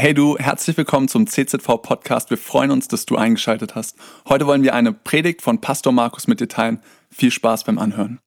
Hey 0.00 0.14
du, 0.14 0.38
herzlich 0.38 0.78
willkommen 0.78 1.08
zum 1.08 1.26
CZV 1.26 1.82
Podcast. 1.82 2.30
Wir 2.30 2.38
freuen 2.38 2.70
uns, 2.70 2.88
dass 2.88 3.04
du 3.04 3.16
eingeschaltet 3.16 3.74
hast. 3.74 3.98
Heute 4.26 4.46
wollen 4.46 4.62
wir 4.62 4.72
eine 4.72 4.94
Predigt 4.94 5.42
von 5.42 5.60
Pastor 5.60 5.92
Markus 5.92 6.26
mit 6.26 6.40
dir 6.40 6.48
teilen. 6.48 6.80
Viel 7.10 7.30
Spaß 7.30 7.64
beim 7.64 7.78
Anhören. 7.78 8.18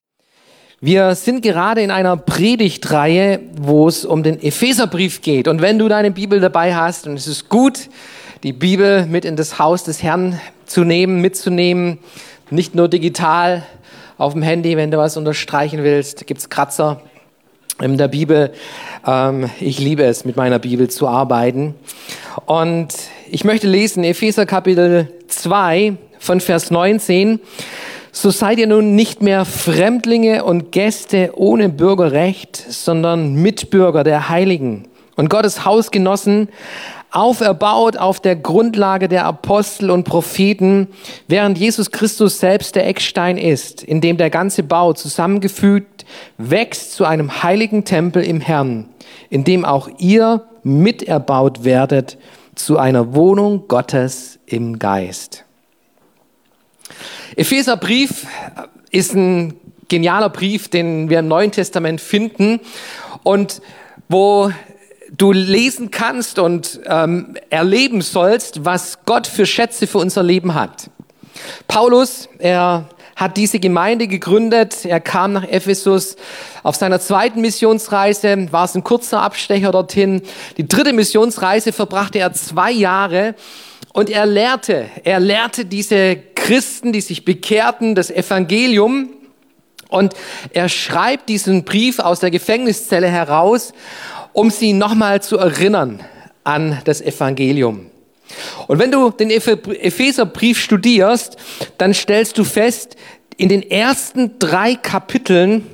Wir 0.81 1.15
sind 1.15 1.41
gerade 1.41 1.81
in 1.81 1.89
einer 1.89 2.15
Predigtreihe, 2.15 3.39
wo 3.55 3.87
es 3.87 4.05
um 4.05 4.21
den 4.21 4.39
Epheserbrief 4.39 5.23
geht. 5.23 5.47
Und 5.47 5.63
wenn 5.63 5.79
du 5.79 5.87
deine 5.87 6.11
Bibel 6.11 6.39
dabei 6.39 6.75
hast, 6.75 7.07
und 7.07 7.15
es 7.15 7.25
ist 7.25 7.49
gut, 7.49 7.89
die 8.43 8.53
Bibel 8.53 9.07
mit 9.07 9.25
in 9.25 9.35
das 9.35 9.57
Haus 9.57 9.83
des 9.83 10.03
Herrn 10.03 10.39
zu 10.67 10.83
nehmen, 10.83 11.21
mitzunehmen, 11.21 11.97
nicht 12.51 12.75
nur 12.75 12.87
digital 12.87 13.65
auf 14.19 14.33
dem 14.33 14.43
Handy, 14.43 14.77
wenn 14.77 14.91
du 14.91 14.99
was 14.99 15.17
unterstreichen 15.17 15.81
willst, 15.81 16.27
gibt's 16.27 16.49
Kratzer 16.49 17.01
in 17.81 17.97
der 17.97 18.07
Bibel. 18.07 18.51
Ähm, 19.05 19.49
ich 19.59 19.79
liebe 19.79 20.03
es, 20.03 20.25
mit 20.25 20.35
meiner 20.35 20.59
Bibel 20.59 20.89
zu 20.89 21.07
arbeiten. 21.07 21.75
Und 22.45 22.93
ich 23.29 23.43
möchte 23.43 23.67
lesen 23.67 24.03
Epheser 24.03 24.45
Kapitel 24.45 25.09
2 25.27 25.95
von 26.19 26.39
Vers 26.39 26.71
19. 26.71 27.39
So 28.11 28.29
seid 28.29 28.59
ihr 28.59 28.67
nun 28.67 28.95
nicht 28.95 29.21
mehr 29.21 29.43
Fremdlinge 29.43 30.43
und 30.43 30.71
Gäste 30.71 31.31
ohne 31.35 31.69
Bürgerrecht, 31.69 32.55
sondern 32.55 33.33
Mitbürger 33.35 34.03
der 34.03 34.29
Heiligen 34.29 34.87
und 35.15 35.29
Gottes 35.29 35.65
Hausgenossen, 35.65 36.49
auferbaut 37.11 37.97
auf 37.97 38.19
der 38.19 38.35
Grundlage 38.35 39.07
der 39.07 39.25
Apostel 39.25 39.91
und 39.91 40.03
Propheten, 40.03 40.87
während 41.27 41.59
Jesus 41.59 41.91
Christus 41.91 42.39
selbst 42.39 42.75
der 42.75 42.87
Eckstein 42.87 43.37
ist, 43.37 43.83
in 43.83 44.01
dem 44.01 44.17
der 44.17 44.31
ganze 44.31 44.63
Bau 44.63 44.93
zusammengefügt 44.93 45.92
wächst 46.37 46.93
zu 46.93 47.05
einem 47.05 47.43
heiligen 47.43 47.85
Tempel 47.85 48.23
im 48.23 48.41
Herrn, 48.41 48.89
in 49.29 49.43
dem 49.43 49.65
auch 49.65 49.89
ihr 49.97 50.47
miterbaut 50.63 51.63
werdet 51.63 52.17
zu 52.55 52.77
einer 52.77 53.15
Wohnung 53.15 53.67
Gottes 53.67 54.39
im 54.45 54.79
Geist. 54.79 55.45
Epheserbrief 57.35 58.27
ist 58.91 59.15
ein 59.15 59.55
genialer 59.87 60.29
Brief, 60.29 60.69
den 60.69 61.09
wir 61.09 61.19
im 61.19 61.27
Neuen 61.27 61.51
Testament 61.51 61.99
finden 61.99 62.59
und 63.23 63.61
wo 64.09 64.51
du 65.15 65.31
lesen 65.31 65.91
kannst 65.91 66.39
und 66.39 66.79
ähm, 66.85 67.35
erleben 67.49 68.01
sollst, 68.01 68.65
was 68.65 68.99
Gott 69.05 69.27
für 69.27 69.45
Schätze 69.45 69.87
für 69.87 69.99
unser 69.99 70.23
Leben 70.23 70.53
hat. 70.53 70.89
Paulus, 71.67 72.29
er 72.39 72.89
hat 73.15 73.37
diese 73.37 73.59
Gemeinde 73.59 74.07
gegründet. 74.07 74.85
Er 74.85 74.99
kam 74.99 75.33
nach 75.33 75.47
Ephesus. 75.47 76.15
Auf 76.63 76.75
seiner 76.75 76.99
zweiten 76.99 77.41
Missionsreise 77.41 78.51
war 78.51 78.65
es 78.65 78.75
ein 78.75 78.83
kurzer 78.83 79.21
Abstecher 79.21 79.71
dorthin. 79.71 80.21
Die 80.57 80.67
dritte 80.67 80.93
Missionsreise 80.93 81.71
verbrachte 81.71 82.19
er 82.19 82.33
zwei 82.33 82.71
Jahre 82.71 83.35
und 83.93 84.09
er 84.09 84.25
lehrte, 84.25 84.85
er 85.03 85.19
lehrte 85.19 85.65
diese 85.65 86.15
Christen, 86.15 86.91
die 86.91 87.01
sich 87.01 87.25
bekehrten, 87.25 87.95
das 87.95 88.09
Evangelium. 88.09 89.09
Und 89.89 90.15
er 90.51 90.69
schreibt 90.69 91.29
diesen 91.29 91.65
Brief 91.65 91.99
aus 91.99 92.19
der 92.19 92.31
Gefängniszelle 92.31 93.07
heraus 93.07 93.73
um 94.33 94.49
sie 94.49 94.73
nochmal 94.73 95.21
zu 95.21 95.37
erinnern 95.37 96.03
an 96.43 96.81
das 96.83 97.01
Evangelium. 97.01 97.89
Und 98.67 98.79
wenn 98.79 98.91
du 98.91 99.09
den 99.09 99.29
Epheserbrief 99.29 100.59
studierst, 100.59 101.37
dann 101.77 101.93
stellst 101.93 102.37
du 102.37 102.43
fest, 102.43 102.95
in 103.37 103.49
den 103.49 103.69
ersten 103.69 104.39
drei 104.39 104.75
Kapiteln 104.75 105.67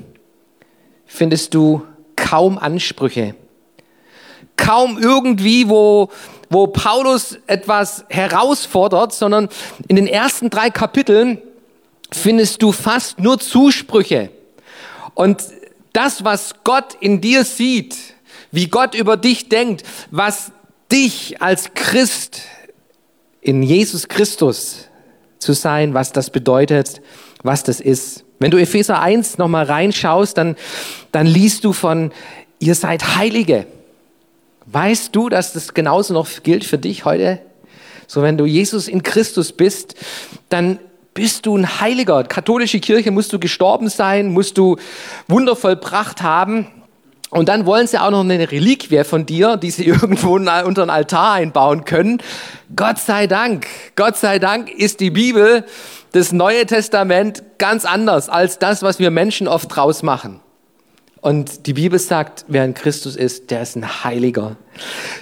findest 1.06 1.54
du 1.54 1.86
kaum 2.16 2.58
Ansprüche. 2.58 3.36
Kaum 4.56 4.98
irgendwie, 5.02 5.70
wo, 5.70 6.10
wo 6.50 6.68
Paulus 6.68 7.38
etwas 7.48 8.06
herausfordert, 8.10 9.14
sondern 9.14 9.50
in 9.88 9.96
den 9.96 10.08
ersten 10.08 10.50
drei 10.50 10.70
Kapiteln 10.70 11.42
findest 12.12 12.62
du 12.62 12.72
fast 12.72 13.20
nur 13.20 13.40
Zusprüche. 13.40 14.30
Und 15.14 15.44
das, 15.94 16.24
was 16.24 16.56
Gott 16.64 16.96
in 17.00 17.22
dir 17.22 17.44
sieht, 17.44 17.96
wie 18.52 18.68
Gott 18.68 18.96
über 18.96 19.18
dich 19.18 19.50
denkt, 19.50 19.84
was 20.12 20.52
dich 20.92 21.42
als 21.42 21.74
Christ 21.74 22.42
in 23.42 23.64
Jesus 23.64 24.08
Christus 24.08 24.88
zu 25.40 25.54
sein, 25.54 25.94
was 25.94 26.12
das 26.12 26.30
bedeutet, 26.30 27.02
was 27.44 27.64
das 27.64 27.80
ist. 27.80 28.26
Wenn 28.40 28.52
du 28.52 28.58
Epheser 28.58 29.02
1 29.02 29.38
nochmal 29.38 29.66
reinschaust, 29.66 30.38
dann, 30.38 30.56
dann 31.12 31.28
liest 31.28 31.64
du 31.64 31.74
von, 31.74 32.12
ihr 32.60 32.76
seid 32.76 33.16
Heilige. 33.16 33.66
Weißt 34.66 35.16
du, 35.16 35.30
dass 35.30 35.54
das 35.54 35.74
genauso 35.74 36.14
noch 36.14 36.28
gilt 36.44 36.64
für 36.64 36.78
dich 36.78 37.06
heute? 37.06 37.40
So, 38.08 38.22
wenn 38.22 38.38
du 38.38 38.46
Jesus 38.46 38.88
in 38.88 39.04
Christus 39.04 39.52
bist, 39.52 39.96
dann 40.50 40.80
bist 41.14 41.46
du 41.46 41.58
ein 41.58 41.82
Heiliger. 41.82 42.24
Katholische 42.24 42.80
Kirche 42.80 43.12
musst 43.12 43.34
du 43.34 43.40
gestorben 43.40 43.90
sein, 43.90 44.32
musst 44.32 44.58
du 44.58 44.78
Wunder 45.28 45.56
vollbracht 45.56 46.22
haben. 46.22 46.68
Und 47.30 47.48
dann 47.48 47.66
wollen 47.66 47.86
sie 47.86 48.02
auch 48.02 48.10
noch 48.10 48.22
eine 48.22 48.52
Reliquie 48.52 49.04
von 49.04 49.26
dir, 49.26 49.58
die 49.58 49.72
sie 49.72 49.86
irgendwo 49.86 50.36
unter 50.36 50.82
einen 50.82 50.90
Altar 50.90 51.34
einbauen 51.34 51.86
können. 51.86 52.22
Gott 52.76 53.00
sei 53.00 53.28
Dank, 53.28 53.68
Gott 53.96 54.18
sei 54.18 54.40
Dank 54.40 54.70
ist 54.70 55.00
die 55.00 55.12
Bibel, 55.12 55.66
das 56.12 56.32
Neue 56.32 56.66
Testament 56.66 57.44
ganz 57.60 57.86
anders 57.86 58.30
als 58.30 58.58
das, 58.58 58.82
was 58.82 59.00
wir 59.00 59.12
Menschen 59.12 59.48
oft 59.48 59.76
draus 59.76 60.02
machen. 60.02 60.40
Und 61.22 61.68
die 61.68 61.74
Bibel 61.74 62.00
sagt, 62.00 62.46
wer 62.48 62.64
in 62.64 62.74
Christus 62.74 63.18
ist, 63.18 63.52
der 63.52 63.62
ist 63.62 63.76
ein 63.76 64.06
Heiliger. 64.06 64.56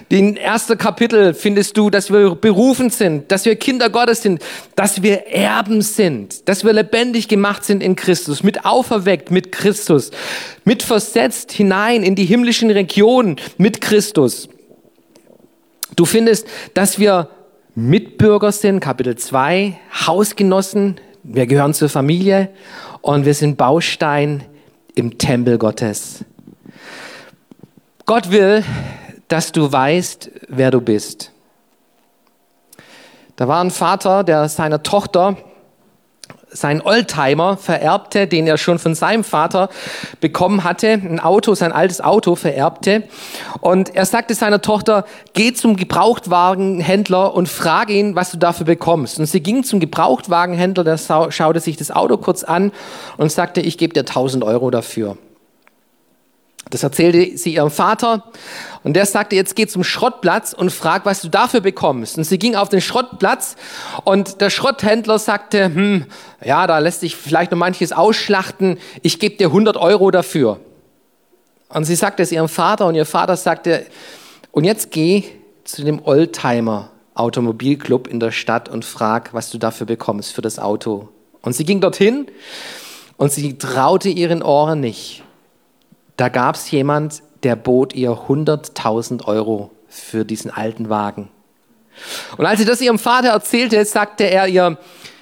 In 0.10 0.38
ersten 0.38 0.78
Kapitel 0.78 1.34
findest 1.34 1.76
du, 1.76 1.90
dass 1.90 2.12
wir 2.12 2.36
berufen 2.36 2.92
sind, 2.92 3.32
dass 3.32 3.46
wir 3.46 3.56
Kinder 3.56 3.90
Gottes 3.90 4.22
sind, 4.22 4.44
dass 4.76 5.02
wir 5.02 5.26
Erben 5.26 5.82
sind, 5.82 6.48
dass 6.48 6.64
wir 6.64 6.74
lebendig 6.74 7.28
gemacht 7.28 7.66
sind 7.66 7.82
in 7.82 7.96
Christus, 7.96 8.44
mit 8.44 8.64
auferweckt 8.64 9.32
mit 9.32 9.52
Christus, 9.52 10.12
mit 10.66 10.84
versetzt 10.84 11.52
hinein 11.52 12.04
in 12.04 12.14
die 12.14 12.26
himmlischen 12.26 12.70
Regionen 12.70 13.38
mit 13.58 13.82
Christus. 13.82 14.50
Du 15.96 16.06
findest, 16.06 16.46
dass 16.76 17.00
wir 17.00 17.30
Mitbürger 17.74 18.52
sind, 18.52 18.82
Kapitel 18.82 19.16
2, 19.16 19.80
Hausgenossen, 20.06 21.00
wir 21.24 21.48
gehören 21.48 21.74
zur 21.74 21.90
Familie 21.90 22.50
und 23.02 23.26
wir 23.26 23.34
sind 23.34 23.58
Baustein 23.58 24.44
im 24.98 25.18
Tempel 25.18 25.58
Gottes. 25.58 26.26
Gott 28.06 28.32
will, 28.32 28.64
dass 29.28 29.52
du 29.52 29.72
weißt, 29.72 30.32
wer 30.48 30.72
du 30.72 30.82
bist. 30.82 31.32
Da 33.36 33.48
war 33.48 33.64
ein 33.64 33.70
Vater, 33.70 34.24
der 34.24 34.50
seiner 34.50 34.82
Tochter 34.82 35.38
seinen 36.50 36.82
Oldtimer 36.82 37.58
vererbte, 37.58 38.28
den 38.28 38.48
er 38.48 38.58
schon 38.58 38.80
von 38.80 38.96
seinem 38.96 39.24
Vater 39.24 39.70
bekommen 40.22 40.64
hatte, 40.64 40.88
ein 40.94 41.20
Auto, 41.20 41.56
sein 41.56 41.72
altes 41.72 42.02
Auto 42.02 42.36
vererbte. 42.36 43.04
Und 43.60 43.96
er 43.96 44.06
sagte 44.06 44.34
seiner 44.34 44.62
Tochter, 44.62 45.06
geh 45.34 45.54
zum 45.54 45.76
Gebrauchtwagenhändler 45.76 47.34
und 47.34 47.50
frage 47.50 47.94
ihn, 47.94 48.16
was 48.16 48.32
du 48.32 48.38
dafür 48.38 48.66
bekommst. 48.66 49.20
Und 49.20 49.26
sie 49.26 49.42
ging 49.42 49.64
zum 49.64 49.80
Gebrauchtwagenhändler, 49.80 50.84
der 50.84 50.98
schaute 50.98 51.60
sich 51.60 51.78
das 51.78 51.92
Auto 51.92 52.18
kurz 52.18 52.44
an 52.44 52.72
und 53.18 53.32
sagte, 53.32 53.62
ich 53.62 53.78
gebe 53.78 53.94
dir 53.94 54.02
1000 54.02 54.44
Euro 54.44 54.72
dafür. 54.72 55.18
Das 56.70 56.84
erzählte 56.84 57.38
sie 57.38 57.56
ihrem 57.56 57.72
Vater 57.72 58.24
und 58.84 58.94
der 58.94 59.06
sagte, 59.06 59.36
jetzt 59.36 59.56
geh 59.56 59.68
zum 59.68 59.84
Schrottplatz 59.84 60.54
und 60.54 60.72
frag, 60.72 61.06
was 61.06 61.22
du 61.22 61.30
dafür 61.30 61.62
bekommst. 61.62 62.18
Und 62.18 62.26
sie 62.26 62.38
ging 62.38 62.56
auf 62.56 62.70
den 62.70 62.82
Schrottplatz 62.82 63.56
und 64.04 64.42
der 64.42 64.50
Schrotthändler 64.50 65.20
sagte, 65.20 65.66
hm, 65.66 66.06
ja, 66.44 66.68
da 66.68 66.80
lässt 66.80 67.02
sich 67.02 67.16
vielleicht 67.16 67.52
noch 67.52 67.58
manches 67.58 67.94
ausschlachten, 67.94 68.80
ich 69.02 69.20
gebe 69.20 69.38
dir 69.38 69.48
100 69.48 69.78
Euro 69.78 70.12
dafür. 70.12 70.60
Und 71.70 71.86
sie 71.86 71.96
sagte 71.96 72.24
es 72.24 72.32
ihrem 72.32 72.50
Vater 72.50 72.88
und 72.88 72.96
ihr 72.96 73.06
Vater 73.06 73.36
sagte, 73.38 73.86
und 74.52 74.64
jetzt 74.64 74.92
geh 74.92 75.24
zu 75.64 75.84
dem 75.84 76.04
Oldtimer 76.04 76.90
Automobilclub 77.14 78.08
in 78.08 78.20
der 78.20 78.32
Stadt 78.32 78.70
und 78.70 78.86
frag, 78.86 79.34
was 79.34 79.50
du 79.50 79.58
dafür 79.58 79.88
bekommst 79.88 80.34
für 80.34 80.42
das 80.42 80.60
Auto. 80.60 81.10
Und 81.42 81.54
sie 81.54 81.66
ging 81.66 81.82
dorthin 81.82 82.28
und 83.18 83.32
sie 83.32 83.58
traute 83.58 84.10
ihren 84.10 84.44
Ohren 84.44 84.80
nicht. 84.80 85.24
Da 86.18 86.30
gab 86.30 86.56
es 86.56 86.70
jemand, 86.72 87.22
der 87.44 87.56
bot 87.56 87.94
ihr 87.94 88.12
100.000 88.12 89.26
Euro 89.26 89.72
für 89.88 90.26
diesen 90.26 90.52
alten 90.52 90.90
Wagen. 90.90 91.30
Und 92.38 92.46
als 92.46 92.60
sie 92.60 92.66
das 92.66 92.82
ihrem 92.82 93.00
Vater 93.00 93.30
erzählte, 93.30 93.84
sagte 93.86 94.26
er 94.26 94.48
ihr, 94.48 94.78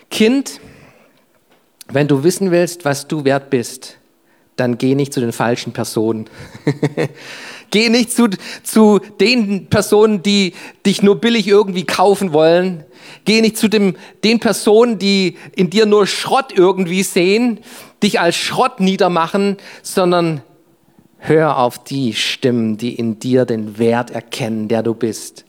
Kind, 0.09 0.59
wenn 1.87 2.07
du 2.07 2.23
wissen 2.23 2.51
willst, 2.51 2.85
was 2.85 3.07
du 3.07 3.25
wert 3.25 3.49
bist, 3.49 3.97
dann 4.55 4.77
geh 4.77 4.95
nicht 4.95 5.13
zu 5.13 5.19
den 5.19 5.33
falschen 5.33 5.73
Personen. 5.73 6.29
geh 7.71 7.89
nicht 7.89 8.11
zu, 8.11 8.29
zu 8.63 8.99
den 9.19 9.67
Personen, 9.67 10.23
die 10.23 10.53
dich 10.85 11.01
nur 11.01 11.19
billig 11.19 11.47
irgendwie 11.47 11.85
kaufen 11.85 12.31
wollen. 12.31 12.85
Geh 13.25 13.41
nicht 13.41 13.57
zu 13.57 13.67
dem, 13.67 13.97
den 14.23 14.39
Personen, 14.39 14.97
die 14.97 15.37
in 15.55 15.69
dir 15.69 15.85
nur 15.85 16.07
Schrott 16.07 16.53
irgendwie 16.53 17.03
sehen, 17.03 17.59
dich 18.01 18.19
als 18.19 18.35
Schrott 18.35 18.79
niedermachen, 18.79 19.57
sondern 19.81 20.41
Hör 21.27 21.57
auf 21.57 21.83
die 21.83 22.13
Stimmen, 22.13 22.77
die 22.77 22.93
in 22.93 23.17
dir 23.17 23.45
den 23.45 23.79
Wert 23.79 24.11
erkennen, 24.11 24.67
der 24.67 24.83
du 24.83 24.93
bist. 24.93 25.43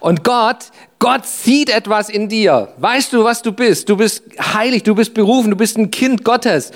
Und 0.00 0.22
Gott, 0.22 0.66
Gott 0.98 1.24
sieht 1.24 1.70
etwas 1.70 2.10
in 2.10 2.28
dir. 2.28 2.74
Weißt 2.76 3.10
du, 3.14 3.24
was 3.24 3.40
du 3.40 3.52
bist? 3.52 3.88
Du 3.88 3.96
bist 3.96 4.22
heilig, 4.38 4.82
du 4.82 4.94
bist 4.94 5.14
berufen, 5.14 5.50
du 5.50 5.56
bist 5.56 5.78
ein 5.78 5.90
Kind 5.90 6.24
Gottes. 6.24 6.72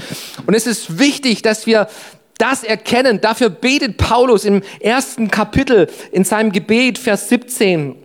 Und 0.47 0.55
es 0.55 0.67
ist 0.67 0.99
wichtig, 0.99 1.43
dass 1.43 1.67
wir 1.67 1.89
das 2.39 2.65
erkennen. 2.65 3.21
Dafür 3.21 3.51
betet 3.51 3.99
Paulus 3.99 4.47
im 4.47 4.63
ersten 4.81 5.31
Kapitel 5.31 5.89
in 6.11 6.25
seinem 6.25 6.51
Gebet, 6.51 6.97
Vers 6.97 7.29
17. 7.29 7.97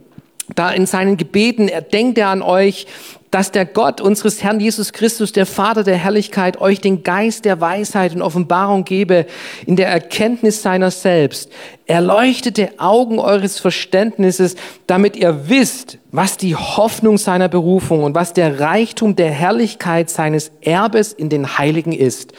Da 0.55 0.71
in 0.71 0.85
seinen 0.85 1.15
Gebeten, 1.15 1.69
er 1.69 1.81
denkt 1.81 2.17
er 2.17 2.27
an 2.27 2.41
euch, 2.41 2.85
dass 3.33 3.50
der 3.50 3.65
Gott 3.65 4.00
unseres 4.00 4.44
Herrn 4.44 4.59
Jesus 4.59 4.94
Christus, 4.94 5.31
der 5.31 5.47
Vater 5.47 5.83
der 5.83 5.97
Herrlichkeit, 5.97 6.62
euch 6.62 6.81
den 6.81 7.01
Geist 7.01 7.45
der 7.45 7.59
Weisheit 7.59 8.13
und 8.13 8.21
Offenbarung 8.21 8.85
gebe 8.85 9.25
in 9.65 9.75
der 9.75 9.88
Erkenntnis 9.88 10.62
seiner 10.62 10.91
selbst. 10.91 11.51
Erleuchtete 11.88 12.74
Augen 12.77 13.18
eures 13.18 13.59
Verständnisses, 13.59 14.56
damit 14.85 15.15
ihr 15.15 15.50
wisst, 15.50 15.97
was 16.12 16.38
die 16.38 16.56
Hoffnung 16.56 17.18
seiner 17.18 17.50
Berufung 17.50 18.03
und 18.03 18.13
was 18.13 18.33
der 18.33 18.59
Reichtum 18.59 19.15
der 19.15 19.31
Herrlichkeit 19.31 20.12
seines 20.12 20.51
Erbes 20.62 21.12
in 21.12 21.29
den 21.29 21.57
Heiligen 21.57 21.91
ist. 21.91 22.33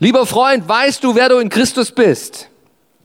Lieber 0.00 0.26
Freund, 0.26 0.68
weißt 0.68 1.04
du, 1.04 1.14
wer 1.14 1.28
du 1.28 1.38
in 1.38 1.48
Christus 1.48 1.92
bist? 1.92 2.48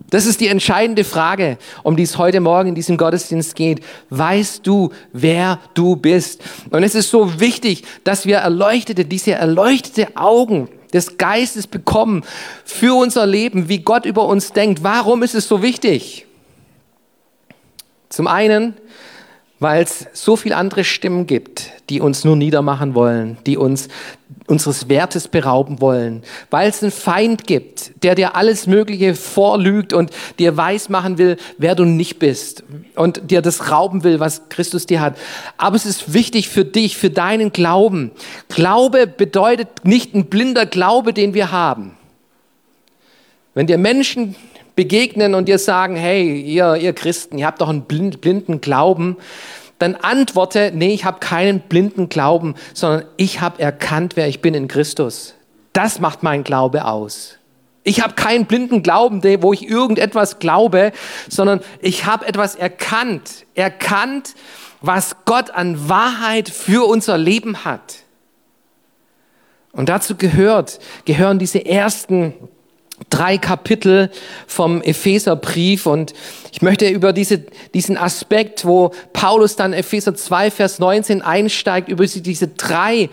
Das 0.10 0.26
ist 0.26 0.42
die 0.42 0.48
entscheidende 0.48 1.04
Frage, 1.04 1.58
um 1.84 1.96
die 1.96 2.04
es 2.04 2.18
heute 2.18 2.40
Morgen 2.40 2.70
in 2.70 2.76
diesem 2.76 2.98
Gottesdienst 2.98 3.56
geht. 3.56 3.82
Weißt 4.10 4.66
du, 4.66 4.92
wer 5.14 5.60
du 5.76 5.96
bist? 5.96 6.42
Und 6.72 6.84
es 6.84 6.96
ist 6.96 7.10
so 7.10 7.40
wichtig, 7.40 7.84
dass 8.04 8.26
wir 8.26 8.38
erleuchtete, 8.38 9.06
diese 9.06 9.34
erleuchtete 9.34 10.16
Augen 10.18 10.68
des 10.94 11.18
Geistes 11.18 11.68
bekommen 11.68 12.24
für 12.66 12.96
unser 12.96 13.28
Leben, 13.28 13.70
wie 13.70 13.80
Gott 13.80 14.06
über 14.06 14.26
uns 14.26 14.52
denkt. 14.52 14.84
Warum 14.84 15.22
ist 15.22 15.36
es 15.36 15.48
so 15.48 15.62
wichtig? 15.62 16.26
Zum 18.10 18.26
einen, 18.26 18.74
weil 19.60 19.84
es 19.84 20.08
so 20.14 20.36
viele 20.36 20.56
andere 20.56 20.84
Stimmen 20.84 21.28
gibt, 21.28 21.72
die 21.90 22.00
uns 22.00 22.24
nur 22.24 22.36
niedermachen 22.36 22.96
wollen, 22.96 23.38
die 23.46 23.58
uns 23.58 23.90
unseres 24.48 24.90
Wertes 24.90 25.28
berauben 25.28 25.82
wollen, 25.82 26.24
weil 26.50 26.70
es 26.70 26.82
einen 26.82 26.92
Feind 26.92 27.46
gibt, 27.46 28.04
der 28.04 28.16
dir 28.16 28.36
alles 28.36 28.68
Mögliche 28.68 29.16
vorlügt 29.16 29.94
und 29.94 30.12
dir 30.40 30.56
weismachen 30.58 31.18
will, 31.18 31.38
wer 31.58 31.76
du 31.76 31.86
nicht 31.86 32.20
bist 32.20 32.64
und 32.96 33.30
dir 33.30 33.42
das 33.42 33.72
rauben 33.72 34.04
will, 34.04 34.20
was 34.20 34.50
Christus 34.50 34.86
dir 34.86 35.02
hat. 35.02 35.18
Aber 35.58 35.76
es 35.76 35.86
ist 35.86 36.14
wichtig 36.14 36.50
für 36.50 36.66
dich, 36.66 36.98
für 36.98 37.10
deinen 37.10 37.52
Glauben. 37.52 38.12
Glaube 38.48 39.08
bedeutet 39.08 39.68
nicht 39.84 40.16
ein 40.16 40.26
blinder 40.26 40.66
Glaube, 40.66 41.14
den 41.14 41.34
wir 41.34 41.52
haben. 41.52 41.96
Wenn 43.54 43.68
dir 43.68 43.78
Menschen 43.78 44.36
begegnen 44.80 45.36
und 45.36 45.50
dir 45.50 45.60
sagen, 45.60 45.98
hey, 45.98 46.40
ihr, 46.40 46.78
ihr 46.78 46.94
Christen, 46.94 47.38
ihr 47.38 47.48
habt 47.48 47.60
doch 47.60 47.68
einen 47.68 47.82
blinden 47.82 48.62
Glauben, 48.62 49.18
dann 49.78 49.96
antworte, 49.96 50.72
nee, 50.74 50.94
ich 50.94 51.04
habe 51.04 51.20
keinen 51.20 51.60
blinden 51.60 52.08
Glauben, 52.08 52.56
sondern 52.74 53.04
ich 53.18 53.42
habe 53.42 53.62
erkannt, 53.62 54.16
wer 54.16 54.30
ich 54.30 54.40
bin 54.40 54.54
in 54.54 54.70
Christus. 54.70 55.36
Das 55.74 56.00
macht 56.00 56.24
mein 56.24 56.46
Glaube 56.46 56.86
aus. 56.86 57.40
Ich 57.84 58.02
habe 58.02 58.14
keinen 58.14 58.46
blinden 58.46 58.82
Glauben, 58.82 59.22
wo 59.42 59.52
ich 59.52 59.68
irgendetwas 59.68 60.40
glaube, 60.40 60.94
sondern 61.28 61.60
ich 61.82 62.06
habe 62.06 62.26
etwas 62.26 62.56
erkannt. 62.56 63.46
Erkannt, 63.56 64.34
was 64.80 65.18
Gott 65.26 65.52
an 65.52 65.90
Wahrheit 65.90 66.48
für 66.48 66.88
unser 66.88 67.18
Leben 67.18 67.66
hat. 67.66 67.96
Und 69.74 69.90
dazu 69.90 70.16
gehört, 70.16 70.80
gehören 71.04 71.38
diese 71.38 71.66
ersten 71.66 72.34
drei 73.10 73.38
Kapitel 73.38 74.10
vom 74.48 74.82
Epheserbrief 74.82 75.86
und 75.86 76.14
ich 76.52 76.62
möchte 76.62 76.88
über 76.90 77.14
diese, 77.14 77.44
diesen 77.74 77.98
Aspekt, 77.98 78.66
wo 78.66 78.92
Paulus 79.14 79.56
dann 79.56 79.74
Epheser 79.74 80.16
2, 80.16 80.52
Vers 80.52 80.80
19 80.80 81.22
einsteigt, 81.22 81.90
über 81.90 82.06
diese 82.06 82.48
drei 82.48 83.10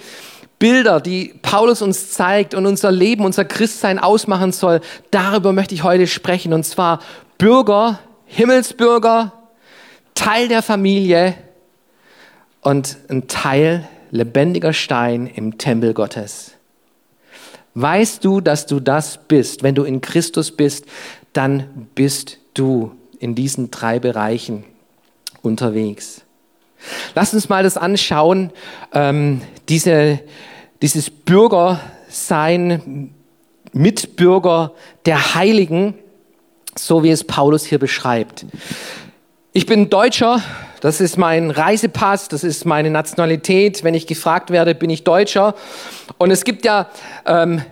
Bilder, 0.59 1.01
die 1.01 1.35
Paulus 1.43 1.83
uns 1.83 2.13
zeigt 2.13 2.55
und 2.55 2.65
unser 2.65 2.91
Leben, 2.91 3.25
unser 3.25 3.45
Christsein 3.45 3.99
ausmachen 3.99 4.53
soll, 4.53 4.81
darüber 5.11 5.53
möchte 5.53 5.75
ich 5.75 5.83
heute 5.83 6.07
sprechen. 6.07 6.53
Und 6.55 6.65
zwar 6.65 7.01
Bürger, 7.37 7.99
Himmelsbürger, 8.25 9.33
Teil 10.15 10.49
der 10.49 10.63
Familie 10.63 11.35
und 12.63 12.97
ein 13.09 13.29
Teil 13.29 13.87
lebendiger 14.11 14.73
Stein 14.73 15.27
im 15.27 15.59
Tempel 15.59 15.93
Gottes. 15.93 16.56
Weißt 17.78 18.25
du, 18.25 18.40
dass 18.40 18.64
du 18.64 18.81
das 18.81 19.19
bist? 19.28 19.62
Wenn 19.62 19.75
du 19.75 19.84
in 19.84 20.00
Christus 20.00 20.50
bist, 20.50 20.87
dann 21.34 21.88
bist 21.94 22.38
du 22.55 22.93
in 23.19 23.34
diesen 23.34 23.70
drei 23.70 23.99
Bereichen 23.99 24.64
unterwegs. 25.43 26.23
Lass 27.14 27.34
uns 27.34 27.50
mal 27.50 27.62
das 27.62 27.76
anschauen, 27.76 28.50
ähm, 28.94 29.43
diese, 29.69 30.20
dieses 30.81 31.11
Bürgersein, 31.11 33.12
Mitbürger 33.75 34.73
der 35.05 35.34
Heiligen, 35.34 35.93
so 36.78 37.05
wie 37.05 37.11
es 37.11 37.25
Paulus 37.25 37.67
hier 37.67 37.78
beschreibt. 37.78 38.46
Ich 39.52 39.67
bin 39.67 39.90
Deutscher, 39.90 40.40
das 40.81 41.00
ist 41.00 41.17
mein 41.17 41.50
Reisepass, 41.50 42.28
das 42.28 42.44
ist 42.44 42.67
meine 42.67 42.90
Nationalität. 42.90 43.82
Wenn 43.84 43.94
ich 43.94 44.06
gefragt 44.06 44.50
werde, 44.50 44.75
bin 44.75 44.90
ich 44.90 45.05
Deutscher. 45.05 45.55
Und 46.19 46.31
es 46.31 46.44
gibt 46.44 46.64
ja 46.64 46.88
ähm, 47.25 47.62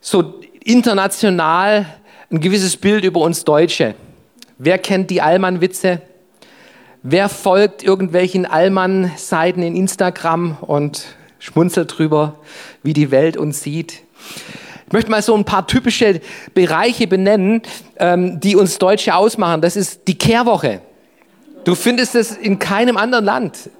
so 0.00 0.40
international 0.62 1.86
ein 2.30 2.40
gewisses 2.40 2.76
Bild 2.76 3.04
über 3.04 3.20
uns 3.20 3.44
Deutsche. 3.44 3.94
Wer 4.58 4.78
kennt 4.78 5.10
die 5.10 5.20
Allmann-Witze? 5.20 6.02
Wer 7.02 7.28
folgt 7.28 7.82
irgendwelchen 7.82 8.46
Allmann-Seiten 8.46 9.62
in 9.62 9.76
Instagram 9.76 10.56
und 10.60 11.04
schmunzelt 11.38 11.98
drüber, 11.98 12.36
wie 12.82 12.92
die 12.92 13.10
Welt 13.10 13.36
uns 13.36 13.62
sieht? 13.62 14.02
Ich 14.86 14.92
möchte 14.92 15.10
mal 15.10 15.22
so 15.22 15.34
ein 15.34 15.44
paar 15.44 15.66
typische 15.66 16.20
Bereiche 16.54 17.06
benennen, 17.06 17.62
ähm, 17.98 18.40
die 18.40 18.56
uns 18.56 18.78
Deutsche 18.78 19.14
ausmachen. 19.14 19.60
Das 19.60 19.76
ist 19.76 20.06
die 20.08 20.16
Kehrwoche. 20.16 20.80
Du 21.64 21.74
findest 21.74 22.14
es 22.14 22.36
in 22.36 22.58
keinem 22.58 22.96
anderen 22.96 23.24
Land. 23.24 23.70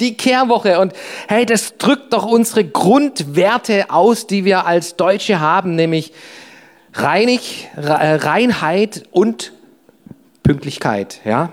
Die 0.00 0.16
Kehrwoche. 0.16 0.80
Und 0.80 0.92
hey, 1.28 1.46
das 1.46 1.76
drückt 1.76 2.12
doch 2.12 2.24
unsere 2.24 2.64
Grundwerte 2.64 3.90
aus, 3.90 4.26
die 4.26 4.44
wir 4.44 4.66
als 4.66 4.96
Deutsche 4.96 5.40
haben, 5.40 5.74
nämlich 5.74 6.12
Reinig, 6.94 7.68
äh, 7.76 7.80
Reinheit 7.80 9.04
und 9.10 9.52
Pünktlichkeit. 10.42 11.20
Ja? 11.24 11.50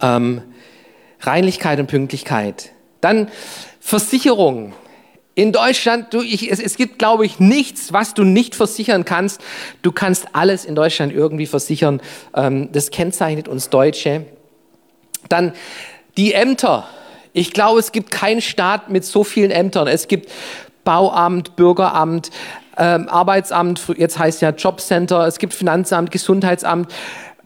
Ähm, 0.00 0.42
Reinlichkeit 1.20 1.78
und 1.78 1.86
Pünktlichkeit. 1.86 2.70
Dann 3.00 3.28
Versicherung. 3.80 4.72
In 5.36 5.50
Deutschland, 5.50 6.14
du, 6.14 6.22
ich, 6.22 6.50
es, 6.50 6.60
es 6.60 6.76
gibt, 6.76 6.98
glaube 6.98 7.26
ich, 7.26 7.40
nichts, 7.40 7.92
was 7.92 8.14
du 8.14 8.22
nicht 8.22 8.54
versichern 8.54 9.04
kannst. 9.04 9.40
Du 9.82 9.90
kannst 9.90 10.28
alles 10.32 10.64
in 10.64 10.76
Deutschland 10.76 11.12
irgendwie 11.12 11.46
versichern. 11.46 12.00
Ähm, 12.34 12.70
das 12.72 12.90
kennzeichnet 12.90 13.48
uns 13.48 13.68
Deutsche. 13.68 14.26
Dann 15.28 15.52
die 16.16 16.34
Ämter. 16.34 16.88
Ich 17.32 17.52
glaube, 17.52 17.80
es 17.80 17.90
gibt 17.90 18.12
keinen 18.12 18.40
Staat 18.40 18.90
mit 18.90 19.04
so 19.04 19.24
vielen 19.24 19.50
Ämtern. 19.50 19.88
Es 19.88 20.06
gibt 20.06 20.30
Bauamt, 20.84 21.56
Bürgeramt, 21.56 22.30
ähm, 22.76 23.08
Arbeitsamt, 23.08 23.80
jetzt 23.96 24.18
heißt 24.18 24.42
ja 24.42 24.50
Jobcenter, 24.50 25.26
es 25.26 25.38
gibt 25.38 25.54
Finanzamt, 25.54 26.10
Gesundheitsamt, 26.10 26.92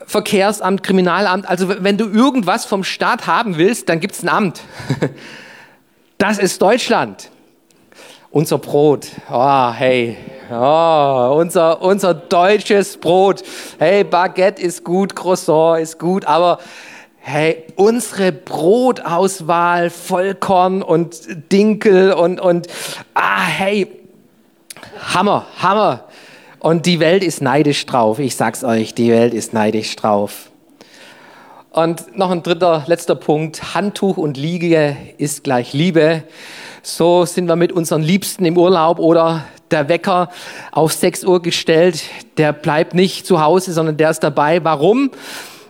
Verkehrsamt, 0.05 0.83
Kriminalamt. 0.83 1.49
Also 1.49 1.69
wenn 1.69 1.97
du 1.97 2.07
irgendwas 2.07 2.67
vom 2.67 2.85
Staat 2.85 3.27
haben 3.27 3.57
willst, 3.57 3.89
dann 3.89 4.01
gibt 4.01 4.15
es 4.15 4.23
ein 4.23 4.29
Amt. 4.29 4.61
Das 6.21 6.41
ist 6.41 6.61
Deutschland 6.61 7.31
unser 8.31 8.59
Brot. 8.59 9.09
Oh, 9.31 9.71
hey, 9.73 10.17
oh, 10.51 11.37
unser, 11.39 11.81
unser 11.83 12.15
deutsches 12.15 12.97
Brot. 12.97 13.43
Hey, 13.79 14.05
Baguette 14.05 14.63
ist 14.63 14.85
gut, 14.85 15.17
Croissant 15.17 15.81
ist 15.81 15.99
gut, 15.99 16.25
aber 16.25 16.59
hey, 17.19 17.65
unsere 17.77 18.33
Brotauswahl, 18.33 19.91
Vollkorn 19.91 20.83
und 20.83 21.19
Dinkel 21.53 22.13
und, 22.13 22.41
und 22.41 22.67
ah, 23.15 23.43
hey, 23.45 23.87
Hammer, 25.15 25.47
Hammer. 25.61 26.05
Und 26.61 26.87
die 26.87 26.99
Welt 26.99 27.23
ist 27.23 27.41
neidisch 27.41 27.87
drauf. 27.87 28.19
Ich 28.19 28.35
sag's 28.35 28.65
euch, 28.65 28.95
die 28.95 29.13
Welt 29.13 29.33
ist 29.33 29.53
neidisch 29.53 29.95
drauf. 29.95 30.51
Und 31.71 32.17
noch 32.17 32.31
ein 32.33 32.43
dritter, 32.43 32.83
letzter 32.87 33.15
Punkt. 33.15 33.75
Handtuch 33.75 34.17
und 34.17 34.37
Liege 34.37 34.97
ist 35.19 35.45
gleich 35.45 35.73
Liebe. 35.73 36.25
So 36.91 37.27
sind 37.27 37.49
wir 37.49 37.55
mit 37.55 37.71
unseren 37.71 38.01
Liebsten 38.01 38.47
im 38.47 38.57
Urlaub 38.57 38.99
oder 38.99 39.45
der 39.71 39.91
Wecker 39.91 40.31
auf 40.73 40.95
6 40.95 41.23
Uhr 41.25 41.43
gestellt. 41.43 42.03
Der 42.39 42.55
bleibt 42.55 42.95
nicht 42.95 43.27
zu 43.27 43.43
Hause, 43.43 43.75
sondern 43.75 43.99
der 43.99 44.09
ist 44.09 44.21
dabei. 44.21 44.65
Warum? 44.65 45.11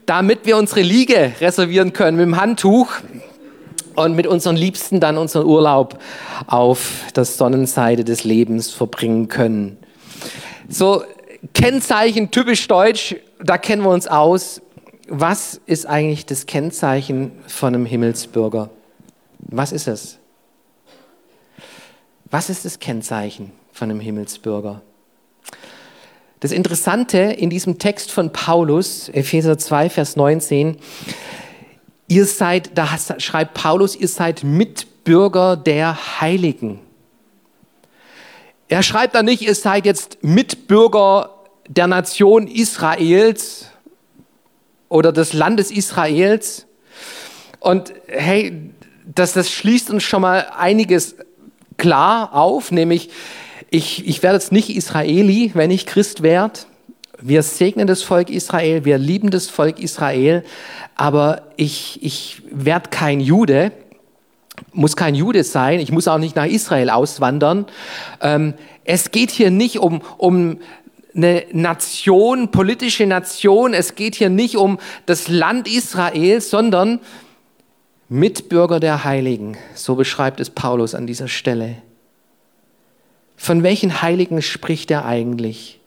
Damit 0.07 0.47
wir 0.47 0.57
unsere 0.57 0.81
Liege 0.81 1.33
reservieren 1.41 1.93
können 1.93 2.19
mit 2.19 2.25
dem 2.25 2.41
Handtuch 2.41 2.93
und 3.97 4.15
mit 4.15 4.29
unseren 4.29 4.55
Liebsten 4.55 5.01
dann 5.01 5.19
unseren 5.19 5.45
Urlaub 5.45 5.99
auf 6.47 7.03
der 7.17 7.25
Sonnenseite 7.25 8.05
des 8.05 8.23
Lebens 8.23 8.71
verbringen 8.71 9.27
können. 9.27 9.77
So 10.69 11.03
Kennzeichen 11.53 12.31
typisch 12.31 12.69
deutsch, 12.69 13.17
da 13.43 13.59
kennen 13.59 13.83
wir 13.83 13.91
uns 13.91 14.07
aus. 14.07 14.63
Was 15.09 15.61
ist 15.67 15.85
eigentlich 15.85 16.27
das 16.27 16.47
Kennzeichen 16.47 17.33
von 17.49 17.75
einem 17.75 17.87
Himmelsbürger? 17.87 18.71
Was 19.41 19.73
ist 19.73 19.89
es? 19.89 20.18
Was 22.30 22.50
ist 22.50 22.66
das 22.66 22.78
Kennzeichen 22.78 23.52
von 23.73 23.90
einem 23.90 24.00
Himmelsbürger? 24.00 24.82
Das 26.40 26.52
Interessante 26.52 27.18
in 27.18 27.49
diesem 27.49 27.78
Text 27.78 28.12
von 28.12 28.32
Paulus, 28.32 29.08
Epheser 29.08 29.56
2, 29.56 29.88
Vers 29.88 30.14
19, 30.14 30.76
ihr 32.06 32.26
seid, 32.26 32.76
da 32.76 32.87
schreibt 33.18 33.54
Paulus, 33.54 33.97
ihr 33.97 34.08
seid 34.08 34.44
Mitbürger 34.44 35.56
der 35.56 36.20
Heiligen. 36.20 36.80
Er 38.68 38.82
schreibt 38.82 39.14
da 39.14 39.23
nicht, 39.23 39.40
ihr 39.40 39.54
seid 39.54 39.87
jetzt 39.87 40.23
Mitbürger 40.23 41.30
der 41.66 41.87
Nation 41.87 42.47
Israels 42.47 43.66
oder 44.90 45.12
des 45.12 45.32
Landes 45.32 45.70
Israels. 45.70 46.66
Und 47.58 47.94
hey, 48.06 48.70
das, 49.06 49.32
das 49.32 49.50
schließt 49.50 49.90
uns 49.90 50.02
schon 50.02 50.20
mal 50.20 50.47
einiges 50.54 51.16
klar 51.78 52.35
auf, 52.35 52.70
nämlich 52.70 53.11
ich, 53.70 54.06
ich 54.06 54.23
werde 54.23 54.37
jetzt 54.37 54.52
nicht 54.52 54.70
Israeli, 54.70 55.52
wenn 55.54 55.70
ich 55.70 55.87
Christ 55.87 56.23
werde. 56.23 56.61
Wir 57.20 57.42
segnen 57.42 57.87
das 57.87 58.02
Volk 58.02 58.30
Israel, 58.30 58.85
wir 58.85 58.97
lieben 58.97 59.30
das 59.30 59.49
Volk 59.49 59.80
Israel, 59.80 60.44
aber 60.94 61.42
ich, 61.56 61.99
ich 62.02 62.42
werde 62.50 62.90
kein 62.90 63.20
Jude, 63.20 63.73
muss 64.73 64.97
kein 64.97 65.14
Jude 65.14 65.44
sein, 65.44 65.80
ich 65.80 65.90
muss 65.90 66.08
auch 66.08 66.18
nicht 66.18 66.37
nach 66.37 66.47
Israel 66.47 66.90
auswandern. 66.90 67.66
Ähm, 68.20 68.54
es 68.85 69.11
geht 69.11 69.30
hier 69.30 69.50
nicht 69.50 69.78
um, 69.78 70.00
um 70.16 70.58
eine 71.14 71.44
Nation, 71.52 72.50
politische 72.50 73.06
Nation, 73.06 73.75
es 73.75 73.97
geht 73.97 74.14
hier 74.14 74.30
nicht 74.30 74.56
um 74.56 74.78
das 75.06 75.28
Land 75.28 75.68
Israel, 75.68 76.40
sondern 76.40 77.00
Mitbürger 78.09 78.81
der 78.81 79.05
Heiligen, 79.05 79.59
so 79.75 79.95
beschreibt 79.95 80.41
es 80.41 80.49
Paulus 80.49 80.95
an 80.95 81.07
dieser 81.07 81.29
Stelle. 81.29 81.77
Von 83.37 83.62
welchen 83.62 84.00
Heiligen 84.00 84.41
spricht 84.41 84.91
er 84.91 85.05
eigentlich? 85.05 85.79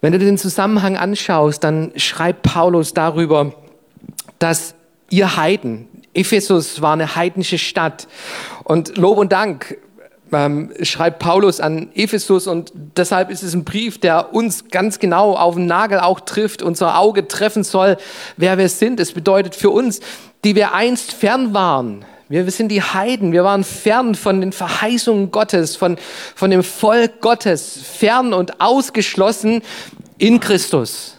Wenn 0.00 0.12
du 0.12 0.18
den 0.18 0.38
Zusammenhang 0.38 0.96
anschaust, 0.96 1.62
dann 1.62 1.92
schreibt 1.96 2.42
Paulus 2.42 2.94
darüber, 2.94 3.52
dass 4.38 4.74
ihr 5.10 5.36
Heiden, 5.36 5.88
Ephesus 6.14 6.80
war 6.80 6.94
eine 6.94 7.16
heidnische 7.16 7.58
Stadt 7.58 8.08
und 8.64 8.96
Lob 8.96 9.18
und 9.18 9.32
Dank 9.32 9.76
ähm, 10.32 10.72
schreibt 10.82 11.18
Paulus 11.18 11.60
an 11.60 11.90
Ephesus 11.94 12.46
und 12.46 12.72
deshalb 12.96 13.30
ist 13.30 13.42
es 13.42 13.54
ein 13.54 13.64
Brief, 13.64 13.98
der 13.98 14.34
uns 14.34 14.68
ganz 14.68 14.98
genau 14.98 15.36
auf 15.36 15.54
den 15.54 15.66
Nagel 15.66 16.00
auch 16.00 16.20
trifft, 16.20 16.62
unser 16.62 16.98
Auge 16.98 17.28
treffen 17.28 17.64
soll, 17.64 17.96
wer 18.36 18.58
wir 18.58 18.68
sind. 18.68 18.98
Es 18.98 19.12
bedeutet 19.12 19.54
für 19.54 19.70
uns, 19.70 20.00
die 20.46 20.54
wir 20.54 20.74
einst 20.74 21.12
fern 21.12 21.54
waren, 21.54 22.04
wir 22.28 22.48
sind 22.52 22.68
die 22.68 22.80
Heiden, 22.80 23.32
wir 23.32 23.42
waren 23.42 23.64
fern 23.64 24.14
von 24.14 24.40
den 24.40 24.52
Verheißungen 24.52 25.32
Gottes, 25.32 25.74
von, 25.74 25.98
von 26.36 26.52
dem 26.52 26.62
Volk 26.62 27.20
Gottes, 27.20 27.80
fern 27.82 28.32
und 28.32 28.60
ausgeschlossen 28.60 29.60
in 30.18 30.38
Christus. 30.38 31.16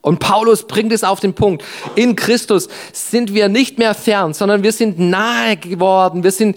Und 0.00 0.20
Paulus 0.20 0.68
bringt 0.68 0.92
es 0.92 1.02
auf 1.02 1.18
den 1.18 1.34
Punkt. 1.34 1.64
In 1.96 2.14
Christus 2.14 2.68
sind 2.92 3.34
wir 3.34 3.48
nicht 3.48 3.78
mehr 3.78 3.94
fern, 3.94 4.32
sondern 4.32 4.62
wir 4.62 4.70
sind 4.70 5.00
nahe 5.00 5.56
geworden. 5.56 6.22
Wir 6.22 6.30
sind 6.30 6.56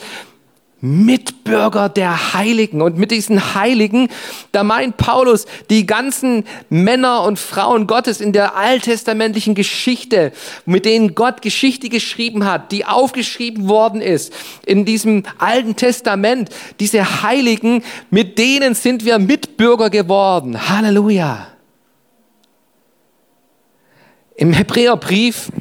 Mitbürger 0.82 1.90
der 1.90 2.34
Heiligen. 2.34 2.82
Und 2.82 2.98
mit 2.98 3.12
diesen 3.12 3.54
Heiligen, 3.54 4.10
da 4.52 4.64
meint 4.64 4.98
Paulus 4.98 5.46
die 5.70 5.86
ganzen 5.86 6.44
Männer 6.70 7.24
und 7.24 7.40
Frauen 7.40 7.86
Gottes 7.88 8.20
in 8.20 8.34
der 8.34 8.56
alttestamentlichen 8.56 9.54
Geschichte, 9.56 10.32
mit 10.66 10.86
denen 10.86 11.14
Gott 11.14 11.42
Geschichte 11.42 11.90
geschrieben 11.90 12.46
hat, 12.46 12.72
die 12.72 12.86
aufgeschrieben 12.86 13.70
worden 13.70 14.02
ist 14.02 14.34
in 14.66 14.84
diesem 14.86 15.24
Alten 15.38 15.76
Testament. 15.76 16.50
Diese 16.80 17.22
Heiligen, 17.22 17.84
mit 18.10 18.40
denen 18.40 18.74
sind 18.74 19.06
wir 19.06 19.20
Mitbürger 19.20 19.90
geworden. 19.90 20.70
Halleluja. 20.70 21.48
Im 24.36 24.54
Hebräerbrief, 24.54 25.52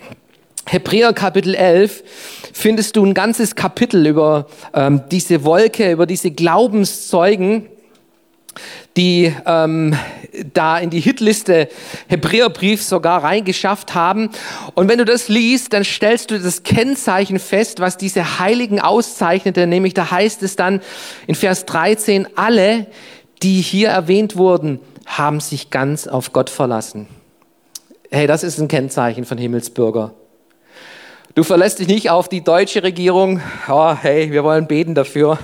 Hebräer 0.71 1.13
Kapitel 1.13 1.57
11, 1.57 2.05
findest 2.53 2.95
du 2.95 3.05
ein 3.05 3.13
ganzes 3.13 3.57
Kapitel 3.57 4.07
über 4.07 4.47
ähm, 4.73 5.03
diese 5.11 5.43
Wolke, 5.43 5.91
über 5.91 6.07
diese 6.07 6.31
Glaubenszeugen, 6.31 7.67
die 8.97 9.35
ähm, 9.47 9.97
da 10.55 10.79
in 10.79 10.91
die 10.91 11.01
Hitliste 11.01 11.69
Hebräerbrief 12.07 12.85
sogar 12.85 13.25
reingeschafft 13.25 13.97
haben. 13.97 14.31
Und 14.77 14.89
wenn 14.89 14.99
du 14.99 15.05
das 15.05 15.27
liest, 15.27 15.73
dann 15.73 15.83
stellst 15.83 16.31
du 16.31 16.39
das 16.39 16.63
Kennzeichen 16.63 17.41
fest, 17.41 17.81
was 17.81 17.97
diese 17.97 18.39
Heiligen 18.39 18.81
auszeichnete, 18.81 19.67
nämlich 19.67 19.95
da 19.95 20.13
heißt 20.13 20.45
es 20.45 20.55
dann 20.55 20.83
in 21.27 21.35
Vers 21.35 21.67
13, 21.67 22.29
alle, 22.37 22.87
die 23.43 23.61
hier 23.61 23.89
erwähnt 23.89 24.37
wurden, 24.37 24.79
haben 25.05 25.41
sich 25.41 25.71
ganz 25.71 26.07
auf 26.07 26.33
Gott 26.33 26.49
verlassen. 26.49 27.09
Hey, 28.13 28.29
das 28.29 28.45
ist 28.45 28.61
ein 28.61 28.69
Kennzeichen 28.69 29.25
von 29.25 29.37
Himmelsbürger. 29.37 30.15
Du 31.37 31.45
verlässt 31.45 31.79
dich 31.79 31.87
nicht 31.87 32.11
auf 32.11 32.29
die 32.29 32.43
deutsche 32.43 32.83
Regierung. 32.83 33.41
Oh, 33.69 33.95
hey, 33.95 34.33
wir 34.33 34.43
wollen 34.43 34.67
beten 34.67 34.97
dafür. 34.97 35.39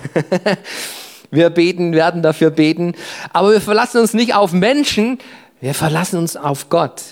wir 1.31 1.51
beten, 1.51 1.93
werden 1.93 2.23
dafür 2.23 2.51
beten. 2.51 2.95
Aber 3.33 3.53
wir 3.53 3.61
verlassen 3.61 4.01
uns 4.01 4.13
nicht 4.13 4.35
auf 4.35 4.53
Menschen, 4.53 5.19
wir 5.61 5.75
verlassen 5.75 6.19
uns 6.19 6.37
auf 6.37 6.71
Gott. 6.71 7.03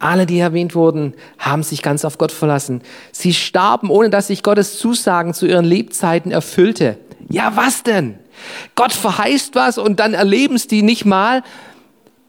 Alle, 0.00 0.26
die 0.26 0.40
erwähnt 0.40 0.74
wurden, 0.74 1.14
haben 1.38 1.62
sich 1.62 1.80
ganz 1.80 2.04
auf 2.04 2.18
Gott 2.18 2.32
verlassen. 2.32 2.82
Sie 3.12 3.34
starben, 3.34 3.88
ohne 3.88 4.10
dass 4.10 4.26
sich 4.26 4.42
Gottes 4.42 4.76
Zusagen 4.78 5.32
zu 5.32 5.46
ihren 5.46 5.64
Lebzeiten 5.64 6.32
erfüllte. 6.32 6.98
Ja, 7.28 7.52
was 7.54 7.84
denn? 7.84 8.18
Gott 8.74 8.92
verheißt 8.92 9.54
was 9.54 9.78
und 9.78 10.00
dann 10.00 10.14
erleben 10.14 10.56
es 10.56 10.66
die 10.66 10.82
nicht 10.82 11.04
mal. 11.04 11.44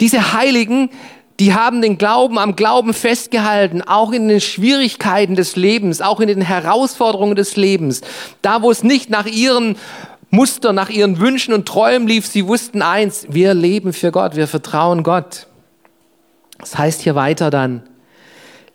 Diese 0.02 0.34
Heiligen, 0.34 0.92
die 1.42 1.56
haben 1.56 1.82
den 1.82 1.98
Glauben 1.98 2.38
am 2.38 2.56
Glauben 2.56 2.94
festgehalten, 2.94 3.82
auch 3.82 4.12
in 4.12 4.28
den 4.28 4.40
Schwierigkeiten 4.40 5.34
des 5.34 5.56
Lebens, 5.56 6.00
auch 6.00 6.20
in 6.20 6.28
den 6.28 6.42
Herausforderungen 6.42 7.36
des 7.36 7.56
Lebens. 7.56 8.02
Da, 8.44 8.62
wo 8.62 8.70
es 8.70 8.84
nicht 8.84 9.10
nach 9.10 9.26
ihren 9.26 9.76
Muster, 10.30 10.72
nach 10.72 10.92
ihren 10.92 11.18
Wünschen 11.18 11.56
und 11.56 11.68
Träumen 11.68 12.08
lief, 12.08 12.28
sie 12.28 12.48
wussten 12.48 12.84
eins, 12.84 13.26
wir 13.28 13.56
leben 13.56 13.92
für 13.92 14.12
Gott, 14.12 14.36
wir 14.36 14.48
vertrauen 14.48 15.02
Gott. 15.02 15.48
Das 16.60 16.78
heißt 16.78 17.02
hier 17.02 17.16
weiter 17.16 17.50
dann, 17.50 17.82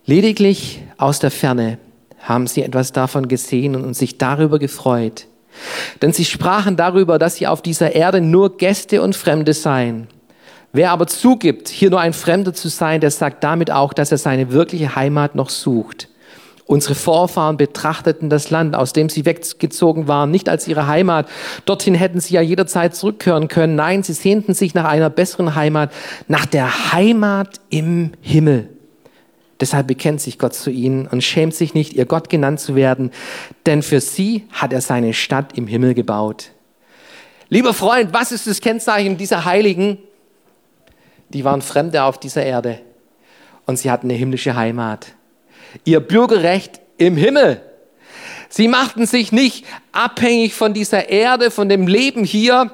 lediglich 0.05 0.83
aus 0.99 1.21
der 1.21 1.31
Ferne 1.31 1.79
haben 2.21 2.49
sie 2.49 2.65
etwas 2.65 2.91
davon 2.91 3.29
gesehen 3.29 3.77
und 3.77 3.95
sich 3.95 4.19
darüber 4.19 4.59
gefreut. 4.59 5.29
Denn 6.03 6.13
sie 6.13 6.25
sprachen 6.25 6.77
darüber, 6.77 7.21
dass 7.21 7.37
sie 7.37 7.47
auf 7.47 7.63
dieser 7.63 7.95
Erde 7.95 8.21
nur 8.21 8.57
Gäste 8.57 9.03
und 9.03 9.15
Fremde 9.15 9.55
seien. 9.55 10.09
Wer 10.77 10.91
aber 10.91 11.07
zugibt, 11.07 11.71
hier 11.71 11.89
nur 11.89 12.01
ein 12.01 12.13
Fremder 12.13 12.53
zu 12.53 12.69
sein, 12.69 13.01
der 13.01 13.11
sagt 13.11 13.43
damit 13.43 13.71
auch, 13.71 13.95
dass 13.95 14.13
er 14.13 14.19
seine 14.19 14.53
wirkliche 14.53 14.95
Heimat 14.95 15.35
noch 15.35 15.49
sucht. 15.49 16.11
Unsere 16.67 16.95
Vorfahren 16.95 17.57
betrachteten 17.57 18.29
das 18.29 18.51
Land, 18.51 18.77
aus 18.77 18.93
dem 18.93 19.09
sie 19.09 19.25
weggezogen 19.25 20.07
waren, 20.07 20.31
nicht 20.31 20.51
als 20.51 20.69
ihre 20.69 20.87
Heimat. 20.87 21.31
Dorthin 21.65 21.95
hätten 21.95 22.21
sie 22.21 22.35
ja 22.35 22.43
jederzeit 22.43 22.95
zurückkehren 22.95 23.49
können. 23.49 23.75
Nein, 23.75 24.03
sie 24.03 24.13
sehnten 24.13 24.53
sich 24.53 24.75
nach 24.75 24.85
einer 24.85 25.09
besseren 25.09 25.55
Heimat, 25.55 25.91
nach 26.29 26.45
der 26.45 26.93
Heimat 26.93 27.59
im 27.71 28.13
Himmel. 28.21 28.69
Deshalb 29.59 29.87
bekennt 29.87 30.21
sich 30.21 30.39
Gott 30.39 30.53
zu 30.53 30.69
ihnen 30.69 31.07
und 31.07 31.25
schämt 31.25 31.55
sich 31.55 31.73
nicht, 31.73 31.95
ihr 31.95 32.05
Gott 32.05 32.29
genannt 32.29 32.61
zu 32.61 32.75
werden, 32.75 33.13
denn 33.65 33.81
für 33.83 34.03
sie 34.03 34.45
hat 34.53 34.75
er 34.75 34.83
seine 34.83 35.15
Stadt 35.15 35.57
im 35.57 35.69
Himmel 35.69 35.95
gebaut. 35.95 36.51
Lieber 37.49 37.73
Freund, 37.73 38.13
was 38.13 38.31
ist 38.31 38.47
das 38.47 38.61
Kennzeichen 38.61 39.17
dieser 39.17 39.47
Heiligen? 39.47 39.97
Die 41.37 41.45
waren 41.45 41.61
Fremde 41.61 42.05
auf 42.05 42.19
dieser 42.19 42.45
Erde 42.45 42.81
und 43.67 43.79
sie 43.79 43.91
hatten 43.91 44.07
eine 44.07 44.19
himmlische 44.19 44.57
Heimat. 44.57 45.09
Ihr 45.85 46.01
Bürgerrecht 46.01 46.81
im 46.97 47.19
Himmel. 47.19 47.61
Sie 48.49 48.69
machten 48.69 49.05
sich 49.05 49.33
nicht 49.33 49.67
abhängig 49.93 50.55
von 50.55 50.73
dieser 50.73 51.11
Erde, 51.11 51.51
von 51.51 51.69
dem 51.69 51.89
Leben 51.89 52.25
hier, 52.25 52.71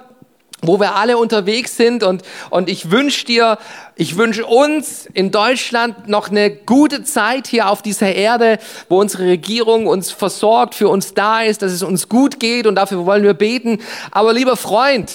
wo 0.61 0.79
wir 0.79 0.95
alle 0.95 1.19
unterwegs 1.19 1.77
sind. 1.77 2.05
Und, 2.05 2.23
und 2.51 2.69
ich 2.69 2.93
wünsche 2.93 3.27
dir, 3.27 3.59
ich 3.97 4.17
wünsche 4.17 4.47
uns 4.47 5.07
in 5.07 5.33
Deutschland 5.33 6.07
noch 6.07 6.31
eine 6.31 6.55
gute 6.55 7.03
Zeit 7.03 7.49
hier 7.49 7.69
auf 7.69 7.83
dieser 7.83 8.15
Erde, 8.15 8.61
wo 8.89 9.01
unsere 9.01 9.25
Regierung 9.25 9.89
uns 9.89 10.13
versorgt, 10.13 10.77
für 10.77 10.89
uns 10.89 11.15
da 11.15 11.43
ist, 11.43 11.63
dass 11.63 11.73
es 11.73 11.83
uns 11.83 12.09
gut 12.09 12.39
geht 12.39 12.69
und 12.69 12.77
dafür 12.77 13.07
wollen 13.07 13.25
wir 13.25 13.35
beten. 13.35 13.81
Aber 14.13 14.33
lieber 14.33 14.57
Freund, 14.57 15.13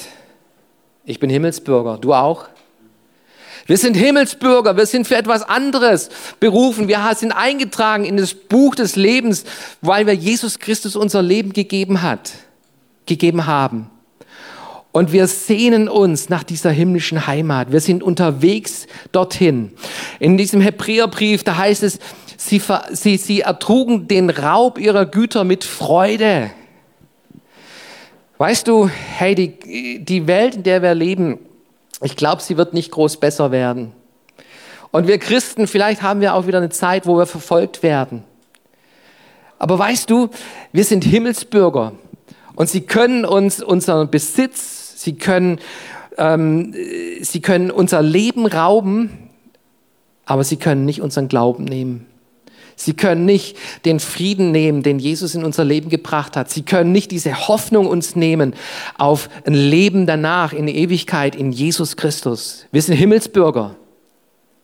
ich 1.05 1.21
bin 1.21 1.29
Himmelsbürger, 1.29 1.97
du 1.97 2.13
auch? 2.13 2.49
Wir 3.67 3.77
sind 3.77 3.95
Himmelsbürger, 3.95 4.77
wir 4.77 4.85
sind 4.85 5.07
für 5.07 5.17
etwas 5.17 5.43
anderes 5.43 6.09
berufen. 6.39 6.87
Wir 6.87 7.11
sind 7.15 7.33
eingetragen 7.33 8.05
in 8.05 8.15
das 8.15 8.33
Buch 8.33 8.75
des 8.75 8.95
Lebens, 8.95 9.43
weil 9.81 10.07
wir 10.07 10.13
Jesus 10.13 10.59
Christus 10.59 10.95
unser 10.95 11.21
Leben 11.21 11.51
gegeben 11.51 12.01
hat, 12.01 12.31
gegeben 13.05 13.45
haben. 13.45 13.89
Und 14.93 15.11
wir 15.11 15.27
sehnen 15.27 15.89
uns 15.89 16.29
nach 16.29 16.43
dieser 16.43 16.71
himmlischen 16.71 17.27
Heimat. 17.27 17.73
Wir 17.73 17.81
sind 17.81 18.01
unterwegs 18.01 18.87
dorthin. 19.11 19.73
In 20.19 20.37
diesem 20.37 20.61
Hebräerbrief, 20.61 21.43
da 21.43 21.57
heißt 21.57 21.83
es, 21.83 21.99
sie, 22.37 22.61
sie, 22.93 23.17
sie 23.17 23.41
ertrugen 23.41 24.07
den 24.07 24.29
Raub 24.29 24.79
ihrer 24.79 25.05
Güter 25.05 25.43
mit 25.43 25.65
Freude. 25.65 26.51
Weißt 28.37 28.67
du, 28.67 28.87
hey, 28.87 29.35
die, 29.35 30.05
die 30.05 30.25
Welt, 30.25 30.55
in 30.55 30.63
der 30.63 30.81
wir 30.81 30.95
leben, 30.95 31.39
ich 32.01 32.15
glaube, 32.15 32.41
sie 32.41 32.57
wird 32.57 32.73
nicht 32.73 32.91
groß 32.91 33.17
besser 33.17 33.51
werden. 33.51 33.91
Und 34.91 35.07
wir 35.07 35.17
Christen, 35.17 35.67
vielleicht 35.67 36.01
haben 36.01 36.21
wir 36.21 36.33
auch 36.33 36.47
wieder 36.47 36.59
eine 36.59 36.69
Zeit, 36.69 37.07
wo 37.07 37.17
wir 37.17 37.25
verfolgt 37.25 37.83
werden. 37.83 38.23
Aber 39.59 39.79
weißt 39.79 40.09
du, 40.09 40.29
wir 40.71 40.83
sind 40.83 41.03
Himmelsbürger 41.03 41.93
und 42.55 42.69
sie 42.69 42.81
können 42.81 43.25
uns 43.25 43.61
unseren 43.61 44.09
Besitz, 44.09 45.01
sie 45.03 45.17
können, 45.17 45.59
ähm, 46.17 46.73
sie 47.21 47.41
können 47.41 47.71
unser 47.71 48.01
Leben 48.01 48.45
rauben, 48.45 49.29
aber 50.25 50.43
sie 50.43 50.57
können 50.57 50.85
nicht 50.85 51.01
unseren 51.01 51.27
Glauben 51.27 51.63
nehmen. 51.63 52.05
Sie 52.79 52.93
können 52.93 53.25
nicht 53.25 53.57
den 53.85 53.99
Frieden 53.99 54.51
nehmen, 54.51 54.83
den 54.83 54.99
Jesus 54.99 55.33
in 55.33 55.43
unser 55.43 55.65
Leben 55.65 55.89
gebracht 55.89 56.37
hat. 56.37 56.51
Sie 56.51 56.61
können 56.61 56.91
nicht 56.91 57.09
diese 57.09 57.47
Hoffnung 57.47 57.87
uns 57.87 58.15
nehmen 58.15 58.53
auf 58.99 59.29
ein 59.45 59.55
Leben 59.55 60.05
danach, 60.05 60.53
in 60.53 60.67
Ewigkeit, 60.67 61.35
in 61.35 61.51
Jesus 61.51 61.97
Christus. 61.97 62.67
Wir 62.71 62.83
sind 62.83 62.95
Himmelsbürger. 62.95 63.75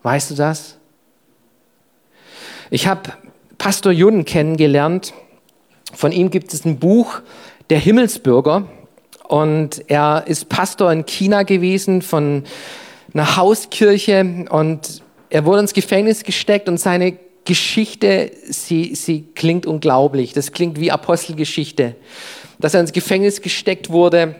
Weißt 0.04 0.30
du 0.30 0.36
das? 0.36 0.78
Ich 2.70 2.86
habe 2.86 3.14
Pastor 3.58 3.92
Jun 3.92 4.26
kennengelernt. 4.26 5.12
Von 5.92 6.12
ihm 6.12 6.30
gibt 6.30 6.54
es 6.54 6.66
ein 6.66 6.78
Buch, 6.78 7.20
Der 7.72 7.80
Himmelsbürger. 7.80 8.68
Und 9.28 9.90
er 9.90 10.26
ist 10.28 10.50
Pastor 10.50 10.92
in 10.92 11.08
China 11.08 11.42
gewesen 11.42 12.04
von 12.04 12.44
einer 13.12 13.38
Hauskirche 13.38 14.46
und 14.52 15.02
er 15.32 15.46
wurde 15.46 15.62
ins 15.62 15.74
Gefängnis 15.74 16.24
gesteckt 16.24 16.70
und 16.70 16.80
seine 16.80 17.18
Geschichte, 17.46 18.32
sie, 18.50 18.96
sie 18.96 19.28
klingt 19.36 19.66
unglaublich. 19.66 20.34
Das 20.34 20.52
klingt 20.52 20.80
wie 20.80 20.92
Apostelgeschichte. 20.92 21.96
Dass 22.60 22.74
er 22.74 22.82
ins 22.82 22.94
Gefängnis 22.94 23.42
gesteckt 23.42 23.90
wurde, 23.90 24.36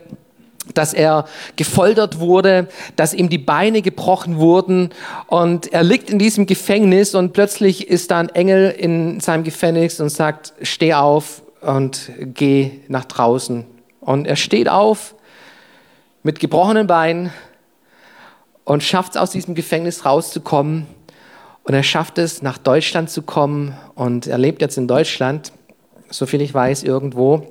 dass 0.72 0.94
er 0.94 1.26
gefoltert 1.56 2.20
wurde, 2.20 2.68
dass 2.96 3.12
ihm 3.12 3.28
die 3.28 3.38
Beine 3.38 3.82
gebrochen 3.82 4.38
wurden 4.38 4.90
und 5.26 5.72
er 5.72 5.82
liegt 5.82 6.08
in 6.08 6.18
diesem 6.18 6.46
Gefängnis 6.46 7.14
und 7.14 7.34
plötzlich 7.34 7.88
ist 7.88 8.10
da 8.10 8.20
ein 8.20 8.30
Engel 8.30 8.70
in 8.70 9.20
seinem 9.20 9.44
Gefängnis 9.44 10.00
und 10.00 10.08
sagt, 10.08 10.54
steh 10.62 10.94
auf 10.94 11.42
und 11.60 12.10
geh 12.18 12.70
nach 12.88 13.04
draußen. 13.04 13.66
Und 14.00 14.26
er 14.26 14.36
steht 14.36 14.70
auf 14.70 15.14
mit 16.22 16.40
gebrochenen 16.40 16.86
Beinen 16.86 17.30
und 18.64 18.82
schafft 18.82 19.12
es 19.12 19.16
aus 19.18 19.30
diesem 19.30 19.54
Gefängnis 19.54 20.06
rauszukommen 20.06 20.86
und 21.64 21.74
er 21.74 21.82
schafft 21.82 22.18
es, 22.18 22.42
nach 22.42 22.58
Deutschland 22.58 23.10
zu 23.10 23.22
kommen 23.22 23.74
und 23.94 24.26
er 24.26 24.38
lebt 24.38 24.60
jetzt 24.60 24.76
in 24.76 24.86
Deutschland, 24.86 25.52
soviel 26.10 26.42
ich 26.42 26.52
weiß, 26.52 26.82
irgendwo. 26.82 27.46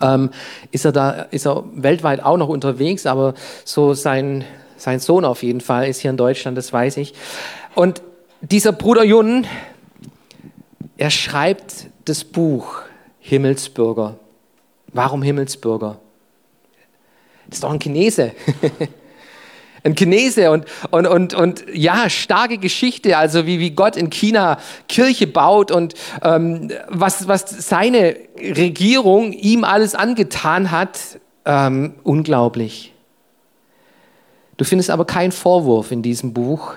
Ähm, 0.00 0.30
ist 0.72 0.86
er 0.86 0.92
da, 0.92 1.10
ist 1.30 1.46
er 1.46 1.62
weltweit 1.74 2.22
auch 2.22 2.38
noch 2.38 2.48
unterwegs, 2.48 3.04
aber 3.04 3.34
so 3.64 3.92
sein, 3.92 4.44
sein 4.78 4.98
Sohn 4.98 5.26
auf 5.26 5.42
jeden 5.42 5.60
Fall 5.60 5.88
ist 5.88 6.00
hier 6.00 6.10
in 6.10 6.16
Deutschland, 6.16 6.56
das 6.56 6.72
weiß 6.72 6.96
ich. 6.96 7.12
Und 7.74 8.02
dieser 8.40 8.72
Bruder 8.72 9.04
Jun, 9.04 9.46
er 10.96 11.10
schreibt 11.10 11.86
das 12.06 12.24
Buch 12.24 12.80
Himmelsbürger. 13.20 14.16
Warum 14.92 15.22
Himmelsbürger? 15.22 15.98
Das 17.46 17.58
ist 17.58 17.64
doch 17.64 17.72
ein 17.72 17.78
Chinese. 17.78 18.32
ein 19.84 19.94
Chinese 19.94 20.50
und, 20.50 20.64
und, 20.90 21.06
und, 21.06 21.34
und 21.34 21.64
ja, 21.72 22.08
starke 22.08 22.58
Geschichte, 22.58 23.18
also 23.18 23.46
wie, 23.46 23.60
wie 23.60 23.70
Gott 23.70 23.96
in 23.96 24.10
China 24.10 24.58
Kirche 24.88 25.26
baut 25.26 25.70
und 25.70 25.94
ähm, 26.22 26.72
was, 26.88 27.28
was 27.28 27.44
seine 27.68 28.16
Regierung 28.38 29.32
ihm 29.32 29.62
alles 29.62 29.94
angetan 29.94 30.70
hat, 30.70 30.98
ähm, 31.44 31.94
unglaublich. 32.02 32.94
Du 34.56 34.64
findest 34.64 34.90
aber 34.90 35.04
keinen 35.04 35.32
Vorwurf 35.32 35.92
in 35.92 36.02
diesem 36.02 36.32
Buch, 36.32 36.74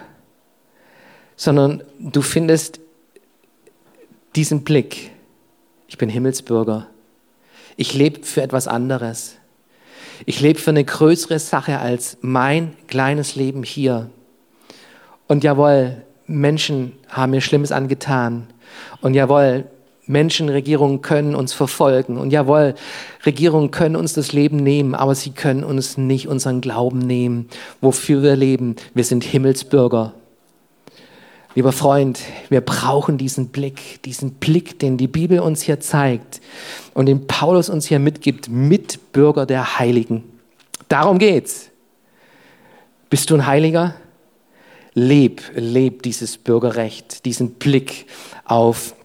sondern 1.37 1.83
du 1.99 2.21
findest 2.21 2.81
diesen 4.35 4.63
Blick. 4.63 5.11
Ich 5.87 5.97
bin 5.97 6.09
Himmelsbürger. 6.09 6.87
Ich 7.77 7.93
lebe 7.93 8.25
für 8.25 8.41
etwas 8.41 8.67
anderes. 8.67 9.37
Ich 10.25 10.41
lebe 10.41 10.59
für 10.59 10.71
eine 10.71 10.83
größere 10.83 11.39
Sache 11.39 11.79
als 11.79 12.17
mein 12.21 12.73
kleines 12.87 13.35
Leben 13.35 13.63
hier. 13.63 14.09
Und 15.27 15.43
jawohl, 15.43 16.03
Menschen 16.25 16.93
haben 17.09 17.31
mir 17.31 17.41
Schlimmes 17.41 17.71
angetan. 17.71 18.47
Und 19.01 19.13
jawohl, 19.13 19.65
Menschen, 20.07 20.47
Regierungen 20.49 21.01
können 21.01 21.35
uns 21.35 21.53
verfolgen. 21.53 22.17
Und 22.17 22.31
jawohl, 22.31 22.75
Regierungen 23.25 23.71
können 23.71 23.97
uns 23.97 24.13
das 24.13 24.31
Leben 24.31 24.57
nehmen, 24.57 24.95
aber 24.95 25.15
sie 25.15 25.31
können 25.31 25.63
uns 25.63 25.97
nicht 25.97 26.27
unseren 26.27 26.61
Glauben 26.61 26.99
nehmen, 26.99 27.49
wofür 27.81 28.23
wir 28.23 28.35
leben. 28.35 28.77
Wir 28.93 29.03
sind 29.03 29.23
Himmelsbürger. 29.23 30.13
Lieber 31.55 31.71
Freund, 31.71 32.19
wir 32.49 32.61
brauchen 32.61 33.17
diesen 33.17 33.47
Blick, 33.49 34.01
diesen 34.03 34.35
Blick, 34.35 34.79
den 34.79 34.97
die 34.97 35.07
Bibel 35.07 35.39
uns 35.39 35.63
hier 35.63 35.79
zeigt 35.79 36.39
und 36.93 37.07
den 37.07 37.25
Paulus 37.25 37.69
uns 37.69 37.87
hier 37.87 37.99
mitgibt, 37.99 38.47
Mitbürger 38.49 39.45
der 39.45 39.79
Heiligen. 39.79 40.23
Darum 40.87 41.17
geht's. 41.17 41.69
Bist 43.09 43.29
du 43.29 43.35
ein 43.35 43.47
Heiliger? 43.47 43.95
Leb, 44.93 45.41
leb 45.55 46.03
dieses 46.03 46.37
Bürgerrecht, 46.37 47.25
diesen 47.25 47.51
Blick 47.55 48.05
auf 48.45 48.95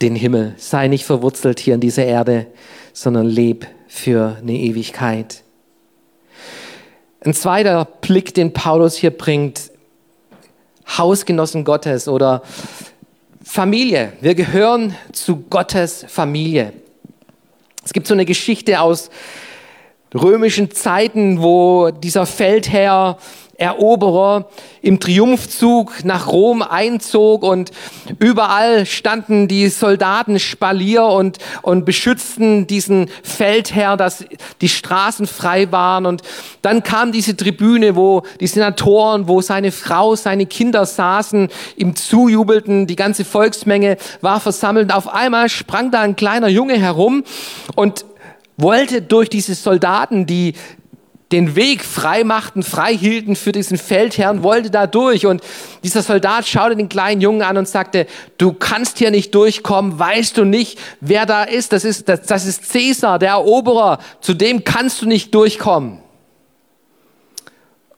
den 0.00 0.16
Himmel. 0.16 0.54
Sei 0.56 0.88
nicht 0.88 1.04
verwurzelt 1.04 1.60
hier 1.60 1.74
in 1.74 1.80
dieser 1.80 2.04
Erde, 2.04 2.46
sondern 2.92 3.26
leb 3.26 3.66
für 3.86 4.36
eine 4.40 4.54
Ewigkeit. 4.54 5.42
Ein 7.20 7.34
zweiter 7.34 7.84
Blick, 7.84 8.34
den 8.34 8.52
Paulus 8.52 8.96
hier 8.96 9.10
bringt, 9.10 9.70
Hausgenossen 10.86 11.64
Gottes 11.64 12.08
oder 12.08 12.42
Familie. 13.42 14.12
Wir 14.20 14.34
gehören 14.34 14.94
zu 15.12 15.44
Gottes 15.50 16.04
Familie. 16.08 16.72
Es 17.84 17.92
gibt 17.92 18.06
so 18.06 18.14
eine 18.14 18.24
Geschichte 18.24 18.80
aus 18.80 19.10
römischen 20.14 20.70
Zeiten, 20.70 21.42
wo 21.42 21.90
dieser 21.90 22.24
Feldherr 22.24 23.18
Eroberer 23.56 24.48
im 24.82 25.00
Triumphzug 25.00 26.04
nach 26.04 26.28
Rom 26.28 26.62
einzog 26.62 27.42
und 27.42 27.70
überall 28.18 28.86
standen 28.86 29.48
die 29.48 29.68
Soldaten 29.68 30.38
Spalier 30.38 31.04
und, 31.04 31.38
und 31.62 31.84
beschützten 31.84 32.66
diesen 32.66 33.08
Feldherr, 33.22 33.96
dass 33.96 34.24
die 34.60 34.68
Straßen 34.68 35.26
frei 35.26 35.70
waren. 35.70 36.06
Und 36.06 36.22
dann 36.62 36.82
kam 36.82 37.12
diese 37.12 37.36
Tribüne, 37.36 37.96
wo 37.96 38.22
die 38.40 38.46
Senatoren, 38.46 39.28
wo 39.28 39.40
seine 39.40 39.72
Frau, 39.72 40.16
seine 40.16 40.46
Kinder 40.46 40.84
saßen, 40.84 41.48
ihm 41.76 41.96
zujubelten, 41.96 42.86
die 42.86 42.96
ganze 42.96 43.24
Volksmenge 43.24 43.96
war 44.20 44.40
versammelt. 44.40 44.92
Auf 44.92 45.08
einmal 45.08 45.48
sprang 45.48 45.90
da 45.90 46.00
ein 46.00 46.16
kleiner 46.16 46.48
Junge 46.48 46.78
herum 46.78 47.24
und 47.76 48.04
wollte 48.56 49.02
durch 49.02 49.28
diese 49.28 49.54
Soldaten, 49.54 50.26
die 50.26 50.54
den 51.34 51.56
Weg 51.56 51.84
frei 51.84 52.22
machten, 52.22 52.62
frei 52.62 52.96
hielten 52.96 53.34
für 53.34 53.50
diesen 53.50 53.76
Feldherrn, 53.76 54.44
wollte 54.44 54.70
da 54.70 54.86
durch. 54.86 55.26
Und 55.26 55.42
dieser 55.82 56.02
Soldat 56.02 56.46
schaute 56.46 56.76
den 56.76 56.88
kleinen 56.88 57.20
Jungen 57.20 57.42
an 57.42 57.56
und 57.56 57.66
sagte, 57.66 58.06
du 58.38 58.52
kannst 58.52 58.98
hier 58.98 59.10
nicht 59.10 59.34
durchkommen, 59.34 59.98
weißt 59.98 60.38
du 60.38 60.44
nicht, 60.44 60.78
wer 61.00 61.26
da 61.26 61.42
ist? 61.42 61.72
Das 61.72 61.84
ist, 61.84 62.08
das, 62.08 62.22
das 62.22 62.46
ist 62.46 62.70
Cäsar, 62.70 63.18
der 63.18 63.30
Eroberer, 63.30 63.98
zu 64.20 64.32
dem 64.32 64.62
kannst 64.62 65.02
du 65.02 65.06
nicht 65.06 65.34
durchkommen. 65.34 65.98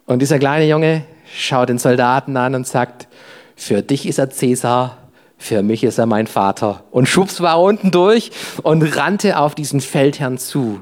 Und 0.06 0.20
dieser 0.20 0.38
kleine 0.38 0.66
Junge 0.66 1.04
schaut 1.36 1.68
den 1.68 1.78
Soldaten 1.78 2.38
an 2.38 2.54
und 2.54 2.66
sagt, 2.66 3.06
für 3.54 3.82
dich 3.82 4.06
ist 4.06 4.18
er 4.18 4.30
Cäsar, 4.30 4.96
für 5.36 5.62
mich 5.62 5.84
ist 5.84 5.98
er 5.98 6.06
mein 6.06 6.26
Vater. 6.26 6.84
Und 6.90 7.06
schubs 7.06 7.42
war 7.42 7.60
unten 7.60 7.90
durch 7.90 8.30
und 8.62 8.82
rannte 8.96 9.38
auf 9.38 9.54
diesen 9.54 9.82
Feldherrn 9.82 10.38
zu. 10.38 10.80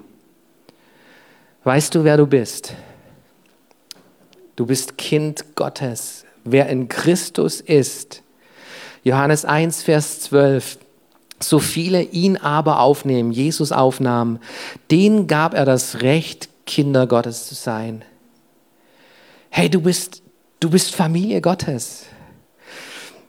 Weißt 1.65 1.95
du, 1.95 2.05
wer 2.05 2.19
du 2.19 2.27
bist? 2.27 2.75
Du 4.55 4.67
bist 4.67 4.99
Kind 4.99 5.57
Gottes. 5.57 6.25
Wer 6.45 6.69
in 6.69 6.89
Christus 6.89 7.63
ist. 7.63 8.23
Johannes 9.03 9.47
1, 9.47 9.83
Vers 9.83 10.21
12. 10.21 10.79
So 11.41 11.59
viele 11.59 12.03
ihn 12.03 12.37
aber 12.37 12.81
aufnehmen, 12.81 13.33
Jesus 13.33 13.73
aufnahmen, 13.73 14.39
denen 14.91 15.27
gab 15.27 15.55
er 15.55 15.65
das 15.65 16.03
Recht, 16.03 16.49
Kinder 16.67 17.07
Gottes 17.07 17.47
zu 17.49 17.55
sein. 17.55 18.05
Hey, 19.51 19.69
du 19.69 19.81
bist, 19.81 20.23
du 20.61 20.71
bist 20.71 20.95
Familie 20.95 21.41
Gottes. 21.41 22.05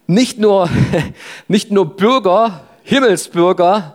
Nicht 0.07 0.39
nur, 0.39 0.69
nicht 1.47 1.71
nur 1.71 1.97
Bürger, 1.97 2.61
Himmelsbürger, 2.83 3.94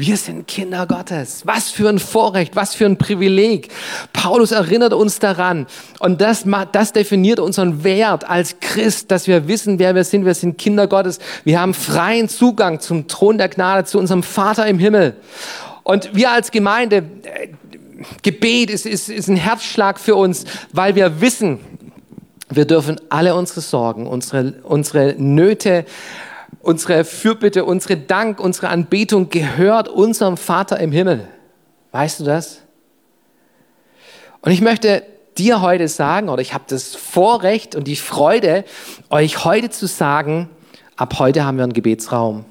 Wir 0.00 0.16
sind 0.16 0.48
Kinder 0.48 0.86
Gottes. 0.86 1.42
Was 1.44 1.68
für 1.68 1.86
ein 1.90 1.98
Vorrecht, 1.98 2.56
was 2.56 2.74
für 2.74 2.86
ein 2.86 2.96
Privileg. 2.96 3.68
Paulus 4.14 4.50
erinnert 4.50 4.94
uns 4.94 5.18
daran. 5.18 5.66
Und 5.98 6.22
das, 6.22 6.46
das 6.72 6.94
definiert 6.94 7.38
unseren 7.38 7.84
Wert 7.84 8.26
als 8.26 8.60
Christ, 8.60 9.10
dass 9.10 9.26
wir 9.26 9.46
wissen, 9.46 9.78
wer 9.78 9.94
wir 9.94 10.04
sind. 10.04 10.24
Wir 10.24 10.32
sind 10.32 10.56
Kinder 10.56 10.86
Gottes. 10.86 11.18
Wir 11.44 11.60
haben 11.60 11.74
freien 11.74 12.30
Zugang 12.30 12.80
zum 12.80 13.08
Thron 13.08 13.36
der 13.36 13.50
Gnade, 13.50 13.84
zu 13.84 13.98
unserem 13.98 14.22
Vater 14.22 14.66
im 14.66 14.78
Himmel. 14.78 15.16
Und 15.82 16.14
wir 16.14 16.30
als 16.30 16.50
Gemeinde, 16.50 17.04
äh, 17.24 17.48
Gebet 18.22 18.70
ist, 18.70 18.86
ist, 18.86 19.10
ist 19.10 19.28
ein 19.28 19.36
Herzschlag 19.36 20.00
für 20.00 20.14
uns, 20.14 20.46
weil 20.72 20.94
wir 20.94 21.20
wissen, 21.20 21.60
wir 22.48 22.64
dürfen 22.64 22.98
alle 23.10 23.34
unsere 23.34 23.60
Sorgen, 23.60 24.06
unsere, 24.06 24.54
unsere 24.62 25.14
Nöte, 25.18 25.84
unsere 26.60 27.04
Fürbitte, 27.04 27.64
unsere 27.64 27.96
Dank, 27.96 28.40
unsere 28.40 28.68
Anbetung 28.68 29.28
gehört 29.30 29.88
unserem 29.88 30.36
Vater 30.36 30.80
im 30.80 30.92
Himmel. 30.92 31.28
Weißt 31.92 32.20
du 32.20 32.24
das? 32.24 32.62
Und 34.42 34.52
ich 34.52 34.60
möchte 34.60 35.02
dir 35.36 35.60
heute 35.62 35.88
sagen, 35.88 36.28
oder 36.28 36.42
ich 36.42 36.54
habe 36.54 36.64
das 36.68 36.94
Vorrecht 36.94 37.74
und 37.74 37.86
die 37.86 37.96
Freude, 37.96 38.64
euch 39.10 39.44
heute 39.44 39.70
zu 39.70 39.86
sagen, 39.86 40.48
ab 40.96 41.18
heute 41.18 41.44
haben 41.44 41.56
wir 41.56 41.64
einen 41.64 41.72
Gebetsraum. 41.72 42.44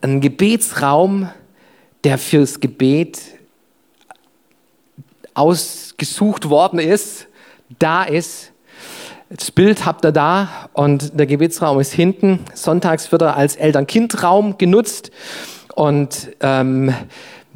Ein 0.00 0.20
Gebetsraum, 0.20 1.30
der 2.04 2.16
fürs 2.18 2.60
Gebet 2.60 3.20
ausgesucht 5.34 6.48
worden 6.48 6.78
ist, 6.78 7.26
da 7.78 8.02
ist. 8.02 8.52
Das 9.32 9.52
Bild 9.52 9.86
habt 9.86 10.04
ihr 10.04 10.10
da 10.10 10.48
und 10.72 11.16
der 11.16 11.24
Gebetsraum 11.24 11.78
ist 11.78 11.92
hinten. 11.92 12.40
Sonntags 12.52 13.12
wird 13.12 13.22
er 13.22 13.36
als 13.36 13.54
Eltern-Kind-Raum 13.54 14.58
genutzt 14.58 15.12
und 15.76 16.30
ähm, 16.40 16.92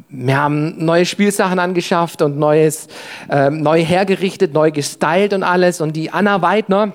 wir 0.07 0.37
haben 0.37 0.85
neue 0.85 1.05
Spielsachen 1.05 1.59
angeschafft 1.59 2.21
und 2.21 2.39
neues, 2.39 2.87
ähm, 3.29 3.61
neu 3.61 3.83
hergerichtet, 3.83 4.53
neu 4.53 4.71
gestylt 4.71 5.33
und 5.33 5.43
alles. 5.43 5.81
Und 5.81 5.97
die 5.97 6.11
Anna 6.11 6.41
Weidner 6.41 6.93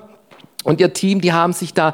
und 0.63 0.81
ihr 0.81 0.93
Team, 0.93 1.21
die 1.21 1.31
haben 1.31 1.53
sich 1.53 1.75
da 1.75 1.93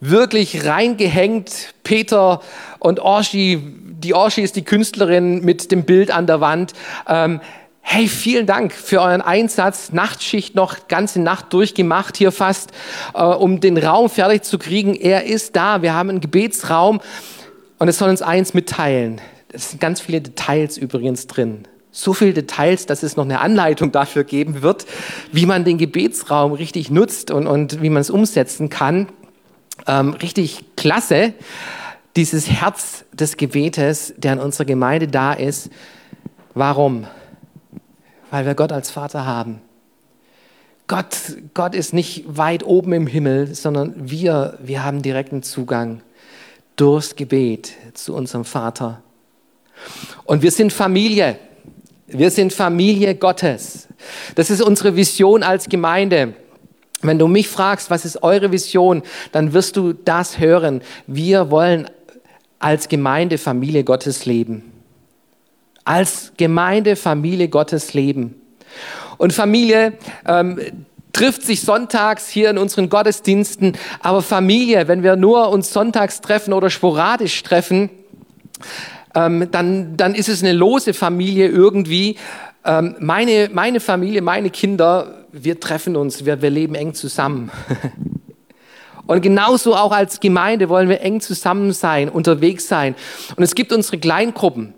wirklich 0.00 0.64
reingehängt. 0.64 1.74
Peter 1.82 2.40
und 2.78 3.00
Orshi, 3.00 3.60
die 4.02 4.14
Orshi 4.14 4.40
ist 4.40 4.56
die 4.56 4.64
Künstlerin 4.64 5.44
mit 5.44 5.70
dem 5.70 5.84
Bild 5.84 6.10
an 6.10 6.26
der 6.26 6.40
Wand. 6.40 6.72
Ähm, 7.06 7.42
Hey, 7.86 8.08
vielen 8.08 8.46
Dank 8.46 8.72
für 8.72 9.02
euren 9.02 9.20
Einsatz. 9.20 9.92
Nachtschicht 9.92 10.54
noch 10.54 10.88
ganze 10.88 11.20
Nacht 11.20 11.52
durchgemacht 11.52 12.16
hier 12.16 12.32
fast, 12.32 12.72
äh, 13.12 13.22
um 13.22 13.60
den 13.60 13.76
Raum 13.76 14.08
fertig 14.08 14.42
zu 14.42 14.58
kriegen. 14.58 14.94
Er 14.94 15.26
ist 15.26 15.54
da. 15.54 15.82
Wir 15.82 15.92
haben 15.92 16.08
einen 16.08 16.20
Gebetsraum 16.20 17.00
und 17.78 17.88
es 17.88 17.98
soll 17.98 18.08
uns 18.08 18.22
eins 18.22 18.54
mitteilen. 18.54 19.20
Es 19.52 19.70
sind 19.70 19.80
ganz 19.80 20.00
viele 20.00 20.22
Details 20.22 20.78
übrigens 20.78 21.26
drin. 21.26 21.68
So 21.92 22.14
viele 22.14 22.32
Details, 22.32 22.86
dass 22.86 23.02
es 23.02 23.16
noch 23.16 23.26
eine 23.26 23.40
Anleitung 23.40 23.92
dafür 23.92 24.24
geben 24.24 24.62
wird, 24.62 24.86
wie 25.30 25.46
man 25.46 25.64
den 25.64 25.76
Gebetsraum 25.76 26.52
richtig 26.54 26.90
nutzt 26.90 27.30
und, 27.30 27.46
und 27.46 27.82
wie 27.82 27.90
man 27.90 28.00
es 28.00 28.10
umsetzen 28.10 28.70
kann. 28.70 29.08
Ähm, 29.86 30.14
richtig 30.14 30.64
klasse. 30.76 31.34
Dieses 32.16 32.48
Herz 32.50 33.04
des 33.12 33.36
Gebetes, 33.36 34.14
der 34.16 34.32
in 34.32 34.38
unserer 34.40 34.64
Gemeinde 34.64 35.06
da 35.06 35.34
ist. 35.34 35.68
Warum? 36.54 37.06
Weil 38.34 38.46
wir 38.46 38.56
Gott 38.56 38.72
als 38.72 38.90
Vater 38.90 39.26
haben. 39.26 39.60
Gott, 40.88 41.16
Gott 41.54 41.72
ist 41.72 41.94
nicht 41.94 42.24
weit 42.26 42.64
oben 42.64 42.92
im 42.92 43.06
Himmel, 43.06 43.54
sondern 43.54 44.10
wir, 44.10 44.58
wir 44.60 44.82
haben 44.82 45.02
direkten 45.02 45.44
Zugang 45.44 46.00
durchs 46.74 47.14
Gebet 47.14 47.74
zu 47.92 48.12
unserem 48.12 48.44
Vater. 48.44 49.04
Und 50.24 50.42
wir 50.42 50.50
sind 50.50 50.72
Familie. 50.72 51.38
Wir 52.08 52.32
sind 52.32 52.52
Familie 52.52 53.14
Gottes. 53.14 53.86
Das 54.34 54.50
ist 54.50 54.62
unsere 54.62 54.96
Vision 54.96 55.44
als 55.44 55.68
Gemeinde. 55.68 56.34
Wenn 57.02 57.20
du 57.20 57.28
mich 57.28 57.46
fragst, 57.46 57.88
was 57.88 58.04
ist 58.04 58.24
eure 58.24 58.50
Vision, 58.50 59.04
dann 59.30 59.52
wirst 59.52 59.76
du 59.76 59.92
das 59.92 60.40
hören. 60.40 60.82
Wir 61.06 61.52
wollen 61.52 61.88
als 62.58 62.88
Gemeinde 62.88 63.38
Familie 63.38 63.84
Gottes 63.84 64.26
leben 64.26 64.73
als 65.84 66.32
Gemeinde, 66.36 66.96
Familie 66.96 67.48
Gottes 67.48 67.94
leben. 67.94 68.40
Und 69.18 69.32
Familie 69.32 69.94
ähm, 70.26 70.60
trifft 71.12 71.42
sich 71.42 71.60
sonntags 71.60 72.28
hier 72.28 72.50
in 72.50 72.58
unseren 72.58 72.88
Gottesdiensten, 72.88 73.76
aber 74.00 74.22
Familie, 74.22 74.88
wenn 74.88 75.02
wir 75.02 75.16
nur 75.16 75.48
uns 75.50 75.72
sonntags 75.72 76.20
treffen 76.20 76.52
oder 76.52 76.70
sporadisch 76.70 77.42
treffen, 77.42 77.90
ähm, 79.14 79.48
dann, 79.50 79.96
dann 79.96 80.14
ist 80.14 80.28
es 80.28 80.42
eine 80.42 80.52
lose 80.52 80.92
Familie 80.92 81.48
irgendwie. 81.48 82.16
Ähm, 82.64 82.96
meine, 82.98 83.50
meine 83.52 83.80
Familie, 83.80 84.22
meine 84.22 84.50
Kinder, 84.50 85.24
wir 85.30 85.60
treffen 85.60 85.96
uns, 85.96 86.24
wir, 86.24 86.42
wir 86.42 86.50
leben 86.50 86.74
eng 86.74 86.94
zusammen. 86.94 87.50
Und 89.06 89.20
genauso 89.20 89.74
auch 89.76 89.92
als 89.92 90.18
Gemeinde 90.18 90.68
wollen 90.70 90.88
wir 90.88 91.02
eng 91.02 91.20
zusammen 91.20 91.72
sein, 91.72 92.08
unterwegs 92.08 92.68
sein. 92.68 92.94
Und 93.36 93.42
es 93.42 93.54
gibt 93.54 93.72
unsere 93.72 93.98
Kleingruppen. 93.98 94.72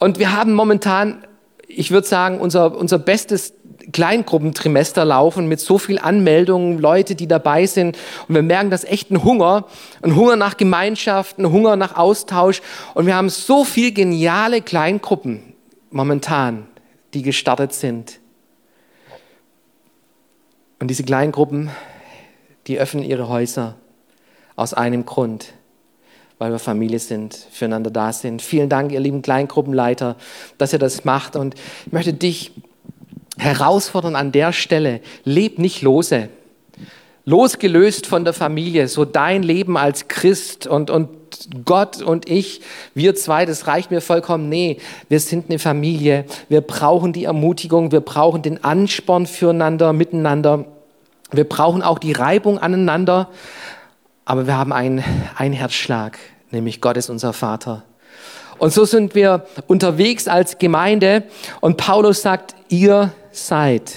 Und 0.00 0.18
wir 0.18 0.32
haben 0.32 0.54
momentan, 0.54 1.24
ich 1.68 1.90
würde 1.90 2.08
sagen, 2.08 2.40
unser, 2.40 2.76
unser 2.76 2.98
bestes 2.98 3.52
Kleingruppentrimester 3.92 5.04
laufen 5.04 5.46
mit 5.46 5.60
so 5.60 5.76
viel 5.76 5.98
Anmeldungen, 5.98 6.78
Leute, 6.78 7.14
die 7.14 7.28
dabei 7.28 7.66
sind. 7.66 7.98
Und 8.26 8.34
wir 8.34 8.42
merken, 8.42 8.70
dass 8.70 8.84
echt 8.84 9.10
ein 9.10 9.22
Hunger, 9.22 9.66
ein 10.02 10.16
Hunger 10.16 10.36
nach 10.36 10.56
Gemeinschaft, 10.56 11.38
ein 11.38 11.52
Hunger 11.52 11.76
nach 11.76 11.96
Austausch. 11.96 12.62
Und 12.94 13.06
wir 13.06 13.14
haben 13.14 13.28
so 13.28 13.64
viel 13.64 13.92
geniale 13.92 14.62
Kleingruppen 14.62 15.52
momentan, 15.90 16.66
die 17.12 17.22
gestartet 17.22 17.74
sind. 17.74 18.20
Und 20.78 20.88
diese 20.88 21.04
Kleingruppen, 21.04 21.70
die 22.66 22.78
öffnen 22.78 23.04
ihre 23.04 23.28
Häuser 23.28 23.76
aus 24.56 24.72
einem 24.72 25.04
Grund 25.04 25.52
weil 26.40 26.52
wir 26.52 26.58
Familie 26.58 26.98
sind, 26.98 27.34
füreinander 27.52 27.90
da 27.90 28.14
sind. 28.14 28.40
Vielen 28.40 28.70
Dank, 28.70 28.92
ihr 28.92 29.00
lieben 29.00 29.20
Kleingruppenleiter, 29.20 30.16
dass 30.56 30.72
ihr 30.72 30.78
das 30.78 31.04
macht. 31.04 31.36
Und 31.36 31.54
ich 31.84 31.92
möchte 31.92 32.14
dich 32.14 32.52
herausfordern 33.36 34.16
an 34.16 34.32
der 34.32 34.54
Stelle, 34.54 35.00
leb 35.24 35.58
nicht 35.58 35.82
lose. 35.82 36.30
Losgelöst 37.26 38.06
von 38.06 38.24
der 38.24 38.32
Familie, 38.32 38.88
so 38.88 39.04
dein 39.04 39.42
Leben 39.42 39.76
als 39.76 40.08
Christ 40.08 40.66
und, 40.66 40.88
und 40.90 41.10
Gott 41.66 42.00
und 42.00 42.26
ich, 42.30 42.62
wir 42.94 43.14
zwei, 43.14 43.44
das 43.44 43.66
reicht 43.66 43.90
mir 43.90 44.00
vollkommen. 44.00 44.48
Nee, 44.48 44.78
wir 45.10 45.20
sind 45.20 45.50
eine 45.50 45.58
Familie. 45.58 46.24
Wir 46.48 46.62
brauchen 46.62 47.12
die 47.12 47.24
Ermutigung, 47.24 47.92
wir 47.92 48.00
brauchen 48.00 48.40
den 48.40 48.64
Ansporn 48.64 49.26
füreinander, 49.26 49.92
miteinander. 49.92 50.64
Wir 51.32 51.44
brauchen 51.44 51.82
auch 51.82 51.98
die 51.98 52.12
Reibung 52.12 52.58
aneinander. 52.58 53.28
Aber 54.30 54.46
wir 54.46 54.56
haben 54.56 54.72
einen, 54.72 55.00
Herzschlag, 55.00 56.16
nämlich 56.52 56.80
Gott 56.80 56.96
ist 56.96 57.10
unser 57.10 57.32
Vater. 57.32 57.82
Und 58.58 58.72
so 58.72 58.84
sind 58.84 59.16
wir 59.16 59.44
unterwegs 59.66 60.28
als 60.28 60.58
Gemeinde 60.58 61.24
und 61.60 61.76
Paulus 61.76 62.22
sagt, 62.22 62.54
ihr 62.68 63.12
seid 63.32 63.92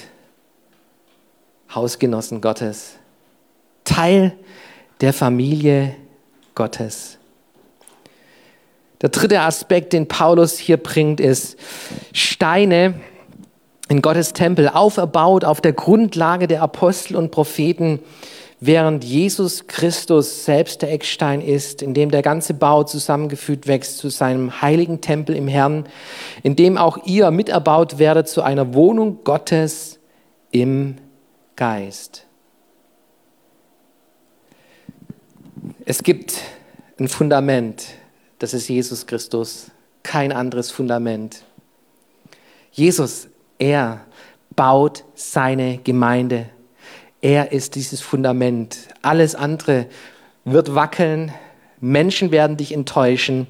Hausgenossen 1.75 2.41
Gottes, 2.41 2.93
Teil 3.83 4.33
der 5.01 5.13
Familie 5.13 5.93
Gottes. 6.55 7.19
Der 9.03 9.09
dritte 9.09 9.39
Aspekt, 9.41 9.93
den 9.93 10.07
Paulus 10.07 10.57
hier 10.57 10.77
bringt, 10.77 11.19
ist 11.19 11.59
Steine 12.11 12.95
in 13.87 14.01
Gottes 14.01 14.33
Tempel, 14.33 14.67
auferbaut 14.67 15.45
auf 15.45 15.61
der 15.61 15.73
Grundlage 15.73 16.47
der 16.47 16.63
Apostel 16.63 17.17
und 17.17 17.29
Propheten, 17.29 17.99
während 18.65 19.03
Jesus 19.03 19.67
Christus 19.67 20.45
selbst 20.45 20.81
der 20.81 20.91
Eckstein 20.91 21.41
ist, 21.41 21.81
in 21.81 21.93
dem 21.93 22.11
der 22.11 22.21
ganze 22.21 22.53
Bau 22.53 22.83
zusammengefügt 22.83 23.67
wächst 23.67 23.97
zu 23.97 24.09
seinem 24.09 24.61
heiligen 24.61 25.01
Tempel 25.01 25.35
im 25.35 25.47
Herrn, 25.47 25.85
in 26.43 26.55
dem 26.55 26.77
auch 26.77 27.05
ihr 27.05 27.29
miterbaut 27.31 27.99
werdet 27.99 28.29
zu 28.29 28.41
einer 28.41 28.73
Wohnung 28.73 29.23
Gottes 29.23 29.99
im 30.51 30.95
Geist. 31.55 32.25
Es 35.85 36.03
gibt 36.03 36.39
ein 36.99 37.07
Fundament, 37.07 37.85
das 38.39 38.53
ist 38.53 38.69
Jesus 38.69 39.05
Christus, 39.05 39.71
kein 40.03 40.31
anderes 40.31 40.71
Fundament. 40.71 41.43
Jesus, 42.71 43.27
er 43.59 44.05
baut 44.55 45.03
seine 45.15 45.79
Gemeinde 45.79 46.49
er 47.23 47.51
ist 47.51 47.73
dieses 47.73 48.01
Fundament. 48.01 48.77
Alles 49.01 49.33
andere 49.33 49.87
wird 50.45 50.75
wackeln. 50.75 51.33
Menschen 51.79 52.29
werden 52.29 52.57
dich 52.57 52.71
enttäuschen. 52.71 53.47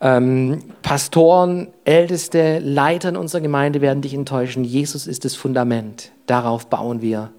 Ähm, 0.00 0.60
Pastoren, 0.80 1.68
Älteste, 1.84 2.60
Leiter 2.60 3.10
in 3.10 3.16
unserer 3.16 3.42
Gemeinde 3.42 3.82
werden 3.82 4.00
dich 4.00 4.14
enttäuschen. 4.14 4.64
Jesus 4.64 5.06
ist 5.06 5.26
das 5.26 5.34
Fundament. 5.34 6.12
Darauf 6.24 6.68
bauen 6.68 7.02
wir. 7.02 7.30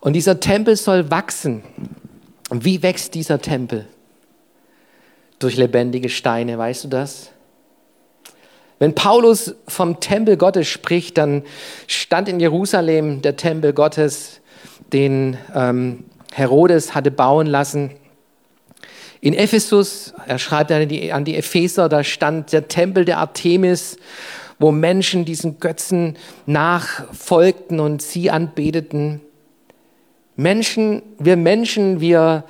Und 0.00 0.14
dieser 0.14 0.40
Tempel 0.40 0.74
soll 0.74 1.12
wachsen. 1.12 1.62
Wie 2.50 2.82
wächst 2.82 3.14
dieser 3.14 3.40
Tempel? 3.40 3.86
durch 5.40 5.56
lebendige 5.56 6.08
Steine. 6.08 6.56
Weißt 6.56 6.84
du 6.84 6.88
das? 6.88 7.32
Wenn 8.80 8.94
Paulus 8.94 9.54
vom 9.68 10.00
Tempel 10.00 10.38
Gottes 10.38 10.66
spricht, 10.66 11.18
dann 11.18 11.42
stand 11.86 12.30
in 12.30 12.40
Jerusalem 12.40 13.20
der 13.20 13.36
Tempel 13.36 13.74
Gottes, 13.74 14.40
den 14.94 15.36
ähm, 15.54 16.04
Herodes 16.32 16.94
hatte 16.94 17.10
bauen 17.10 17.46
lassen. 17.46 17.90
In 19.20 19.34
Ephesus, 19.34 20.14
er 20.26 20.38
schreibt 20.38 20.72
an 20.72 20.88
die, 20.88 21.12
an 21.12 21.26
die 21.26 21.36
Epheser, 21.36 21.90
da 21.90 22.02
stand 22.02 22.54
der 22.54 22.68
Tempel 22.68 23.04
der 23.04 23.18
Artemis, 23.18 23.98
wo 24.58 24.72
Menschen 24.72 25.26
diesen 25.26 25.60
Götzen 25.60 26.16
nachfolgten 26.46 27.80
und 27.80 28.00
sie 28.00 28.30
anbeteten. 28.30 29.20
Menschen, 30.36 31.02
wir 31.18 31.36
Menschen, 31.36 32.00
wir, 32.00 32.44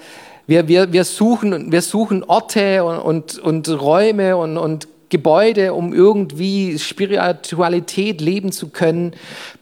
wir, 0.46 0.68
wir, 0.68 0.92
wir, 0.92 1.02
suchen, 1.02 1.72
wir 1.72 1.82
suchen 1.82 2.22
Orte 2.22 2.84
und, 2.84 3.36
und, 3.36 3.66
und 3.66 3.68
Räume 3.80 4.36
und, 4.36 4.56
und 4.56 4.86
Gebäude, 5.10 5.74
um 5.74 5.92
irgendwie 5.92 6.78
Spiritualität 6.78 8.20
leben 8.20 8.52
zu 8.52 8.68
können. 8.68 9.12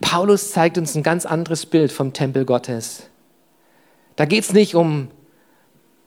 Paulus 0.00 0.52
zeigt 0.52 0.78
uns 0.78 0.94
ein 0.94 1.02
ganz 1.02 1.26
anderes 1.26 1.66
Bild 1.66 1.90
vom 1.90 2.12
Tempel 2.12 2.44
Gottes. 2.44 3.08
Da 4.16 4.24
geht 4.24 4.44
es 4.44 4.52
nicht 4.52 4.74
um 4.74 5.08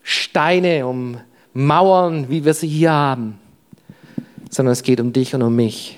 Steine, 0.04 0.88
um 0.88 1.20
Mauern, 1.54 2.30
wie 2.30 2.46
wir 2.46 2.54
sie 2.54 2.68
hier 2.68 2.92
haben, 2.92 3.40
sondern 4.50 4.74
es 4.74 4.84
geht 4.84 5.02
um 5.02 5.12
dich 5.12 5.36
und 5.36 5.42
um 5.42 5.56
mich. 5.56 5.98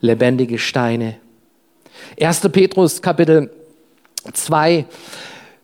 Lebendige 0.00 0.58
Steine. 0.58 1.16
1. 2.20 2.40
Petrus 2.50 3.00
Kapitel 3.02 3.50
2, 4.32 4.84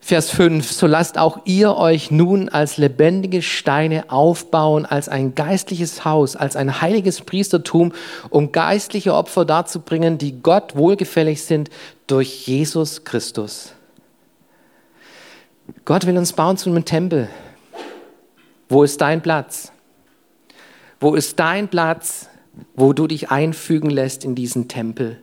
Vers 0.00 0.30
5, 0.30 0.70
so 0.70 0.86
lasst 0.86 1.18
auch 1.18 1.40
ihr 1.44 1.76
euch 1.76 2.10
nun 2.10 2.48
als 2.48 2.78
lebendige 2.78 3.42
Steine 3.42 4.10
aufbauen, 4.10 4.86
als 4.86 5.08
ein 5.08 5.34
geistliches 5.34 6.04
Haus, 6.04 6.34
als 6.36 6.56
ein 6.56 6.80
heiliges 6.80 7.20
Priestertum, 7.20 7.92
um 8.30 8.52
geistliche 8.52 9.12
Opfer 9.12 9.44
darzubringen, 9.44 10.16
die 10.16 10.40
Gott 10.40 10.76
wohlgefällig 10.76 11.42
sind 11.42 11.68
durch 12.06 12.46
Jesus 12.46 13.04
Christus. 13.04 13.72
Gott 15.84 16.06
will 16.06 16.16
uns 16.16 16.32
bauen 16.32 16.56
zu 16.56 16.70
einem 16.70 16.84
Tempel. 16.84 17.28
Wo 18.68 18.82
ist 18.82 19.00
dein 19.00 19.20
Platz? 19.20 19.72
Wo 21.00 21.14
ist 21.14 21.38
dein 21.38 21.68
Platz, 21.68 22.28
wo 22.74 22.92
du 22.92 23.06
dich 23.06 23.30
einfügen 23.30 23.90
lässt 23.90 24.24
in 24.24 24.34
diesen 24.34 24.68
Tempel? 24.68 25.22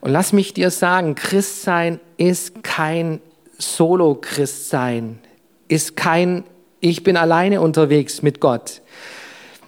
Und 0.00 0.12
lass 0.12 0.32
mich 0.32 0.54
dir 0.54 0.70
sagen, 0.70 1.14
Christsein 1.14 2.00
ist 2.16 2.62
kein 2.62 3.20
Solo-Christsein, 3.60 5.18
ist 5.68 5.96
kein 5.96 6.44
Ich 6.80 7.04
bin 7.04 7.16
alleine 7.16 7.60
unterwegs 7.60 8.22
mit 8.22 8.40
Gott. 8.40 8.80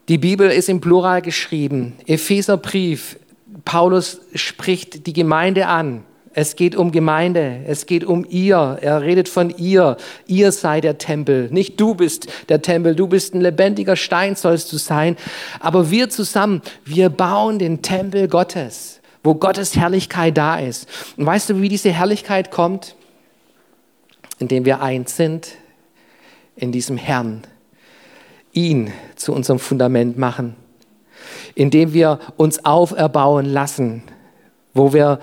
Die 0.09 0.18
Bibel 0.18 0.50
ist 0.50 0.68
im 0.68 0.81
Plural 0.81 1.22
geschrieben. 1.22 1.94
Epheserbrief, 2.07 3.18
Paulus 3.64 4.20
spricht 4.35 5.07
die 5.07 5.12
Gemeinde 5.12 5.66
an. 5.66 6.05
Es 6.35 6.57
geht 6.57 6.74
um 6.74 6.90
Gemeinde, 6.90 7.61
es 7.66 7.85
geht 7.85 8.05
um 8.05 8.26
ihr. 8.28 8.78
Er 8.81 9.02
redet 9.02 9.28
von 9.28 9.50
ihr. 9.50 9.98
Ihr 10.26 10.50
sei 10.50 10.81
der 10.81 10.96
Tempel. 10.96 11.48
Nicht 11.50 11.78
du 11.78 11.94
bist 11.94 12.26
der 12.48 12.62
Tempel, 12.62 12.94
du 12.94 13.07
bist 13.07 13.35
ein 13.35 13.42
lebendiger 13.42 13.96
Stein, 13.96 14.35
sollst 14.35 14.72
du 14.72 14.78
sein. 14.78 15.16
Aber 15.61 15.90
wir 15.90 16.09
zusammen, 16.09 16.62
wir 16.85 17.11
bauen 17.11 17.59
den 17.59 17.83
Tempel 17.83 18.28
Gottes 18.28 19.02
wo 19.22 19.35
Gottes 19.35 19.76
Herrlichkeit 19.76 20.37
da 20.37 20.59
ist. 20.59 20.88
Und 21.16 21.26
weißt 21.26 21.50
du, 21.50 21.61
wie 21.61 21.68
diese 21.68 21.90
Herrlichkeit 21.90 22.50
kommt? 22.50 22.96
Indem 24.42 24.64
wir 24.64 24.83
eins 24.83 25.16
sind 25.16 25.52
in 26.57 26.72
diesem 26.72 26.96
Herrn, 26.96 27.42
ihn 28.52 28.90
zu 29.14 29.33
unserem 29.33 29.61
Fundament 29.61 30.18
machen, 30.18 30.57
indem 31.55 31.92
wir 31.92 32.18
uns 32.37 32.64
auferbauen 32.64 33.46
lassen, 33.46 34.02
wo 34.74 34.92
wir 34.92 35.20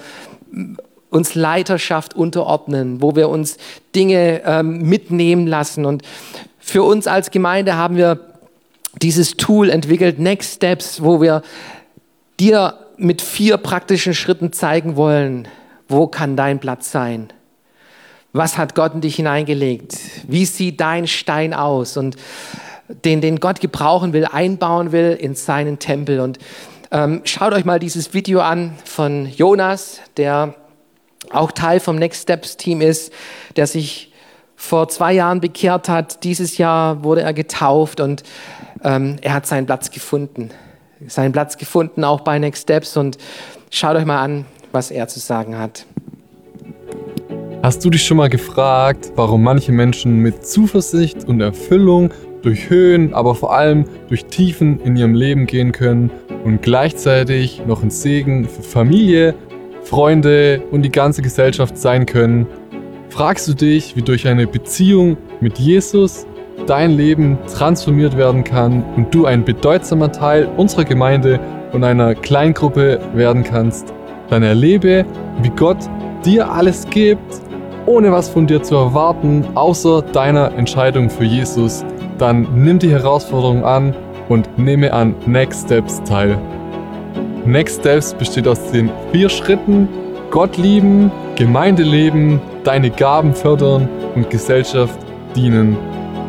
uns 1.09 1.35
Leiterschaft 1.35 2.15
unterordnen, 2.15 3.01
wo 3.01 3.13
wir 3.17 3.27
uns 3.27 3.57
Dinge 3.93 4.41
ähm, 4.45 4.83
mitnehmen 4.83 5.47
lassen. 5.47 5.83
Und 5.83 6.03
für 6.57 6.83
uns 6.83 7.05
als 7.05 7.29
Gemeinde 7.29 7.75
haben 7.75 7.97
wir 7.97 8.21
dieses 9.01 9.35
Tool 9.35 9.69
entwickelt, 9.69 10.17
Next 10.17 10.55
Steps, 10.55 11.03
wo 11.03 11.21
wir 11.21 11.41
dir 12.39 12.75
mit 12.95 13.21
vier 13.21 13.57
praktischen 13.57 14.13
Schritten 14.13 14.53
zeigen 14.53 14.95
wollen, 14.95 15.49
wo 15.89 16.07
kann 16.07 16.37
dein 16.37 16.59
Platz 16.59 16.89
sein? 16.89 17.33
Was 18.33 18.57
hat 18.57 18.75
Gott 18.75 18.93
in 18.93 19.01
dich 19.01 19.15
hineingelegt? 19.15 19.97
Wie 20.27 20.45
sieht 20.45 20.79
dein 20.79 21.07
Stein 21.07 21.53
aus? 21.53 21.97
Und 21.97 22.15
den, 23.05 23.21
den 23.21 23.39
Gott 23.39 23.59
gebrauchen 23.59 24.13
will, 24.13 24.25
einbauen 24.25 24.91
will 24.91 25.17
in 25.19 25.35
seinen 25.35 25.79
Tempel. 25.79 26.19
Und 26.19 26.39
ähm, 26.91 27.21
schaut 27.23 27.53
euch 27.53 27.65
mal 27.65 27.79
dieses 27.79 28.13
Video 28.13 28.41
an 28.41 28.75
von 28.85 29.27
Jonas, 29.27 29.99
der 30.17 30.55
auch 31.31 31.51
Teil 31.51 31.79
vom 31.79 31.95
Next 31.97 32.23
Steps 32.23 32.57
Team 32.57 32.81
ist, 32.81 33.13
der 33.55 33.67
sich 33.67 34.11
vor 34.55 34.89
zwei 34.89 35.13
Jahren 35.13 35.39
bekehrt 35.39 35.89
hat. 35.89 36.23
Dieses 36.23 36.57
Jahr 36.57 37.03
wurde 37.03 37.21
er 37.21 37.33
getauft 37.33 37.99
und 37.99 38.23
ähm, 38.83 39.17
er 39.21 39.33
hat 39.33 39.45
seinen 39.45 39.65
Platz 39.65 39.91
gefunden 39.91 40.51
seinen 41.07 41.31
Platz 41.31 41.57
gefunden, 41.57 42.03
auch 42.03 42.21
bei 42.21 42.39
Next 42.39 42.63
Steps. 42.63 42.97
Und 42.97 43.17
schaut 43.69 43.95
euch 43.95 44.05
mal 44.05 44.21
an, 44.21 44.45
was 44.71 44.91
er 44.91 45.07
zu 45.07 45.19
sagen 45.19 45.57
hat. 45.57 45.85
Hast 47.61 47.83
du 47.83 47.89
dich 47.89 48.03
schon 48.03 48.15
mal 48.15 48.29
gefragt, 48.29 49.11
warum 49.17 49.43
manche 49.43 49.73
Menschen 49.73 50.19
mit 50.19 50.45
Zuversicht 50.45 51.25
und 51.27 51.41
Erfüllung 51.41 52.11
durch 52.41 52.69
Höhen, 52.69 53.13
aber 53.13 53.35
vor 53.35 53.53
allem 53.53 53.83
durch 54.07 54.25
Tiefen 54.25 54.79
in 54.79 54.95
ihrem 54.95 55.13
Leben 55.13 55.45
gehen 55.45 55.73
können 55.73 56.09
und 56.45 56.61
gleichzeitig 56.61 57.61
noch 57.67 57.83
ein 57.83 57.89
Segen 57.89 58.45
für 58.45 58.63
Familie, 58.63 59.35
Freunde 59.83 60.63
und 60.71 60.83
die 60.83 60.89
ganze 60.91 61.21
Gesellschaft 61.21 61.77
sein 61.77 62.05
können? 62.05 62.47
Fragst 63.09 63.49
du 63.49 63.53
dich, 63.53 63.97
wie 63.97 64.03
durch 64.03 64.25
eine 64.25 64.47
Beziehung 64.47 65.17
mit 65.41 65.59
Jesus 65.59 66.25
dein 66.65 66.91
Leben 66.91 67.37
transformiert 67.53 68.15
werden 68.15 68.45
kann 68.45 68.85
und 68.95 69.13
du 69.13 69.25
ein 69.25 69.43
bedeutsamer 69.43 70.13
Teil 70.13 70.47
unserer 70.55 70.85
Gemeinde 70.85 71.41
und 71.73 71.83
einer 71.83 72.15
Kleingruppe 72.15 73.01
werden 73.13 73.43
kannst, 73.43 73.93
dann 74.29 74.43
erlebe, 74.43 75.05
wie 75.41 75.49
Gott 75.49 75.89
dir 76.23 76.49
alles 76.49 76.89
gibt, 76.89 77.48
ohne 77.89 78.11
was 78.11 78.29
von 78.29 78.45
dir 78.45 78.61
zu 78.61 78.75
erwarten, 78.75 79.43
außer 79.55 80.03
deiner 80.03 80.53
Entscheidung 80.53 81.09
für 81.09 81.23
Jesus. 81.23 81.83
Dann 82.19 82.47
nimm 82.53 82.77
die 82.77 82.91
Herausforderung 82.91 83.63
an 83.63 83.95
und 84.29 84.59
nehme 84.59 84.93
an 84.93 85.15
Next 85.25 85.65
Steps 85.65 86.03
teil. 86.03 86.37
Next 87.45 87.79
Steps 87.79 88.13
besteht 88.13 88.47
aus 88.47 88.69
den 88.71 88.91
vier 89.11 89.27
Schritten 89.27 89.89
Gott 90.29 90.55
lieben, 90.57 91.11
Gemeinde 91.35 91.81
leben, 91.81 92.39
deine 92.63 92.91
Gaben 92.91 93.33
fördern 93.33 93.89
und 94.13 94.29
Gesellschaft 94.29 94.99
dienen. 95.35 95.75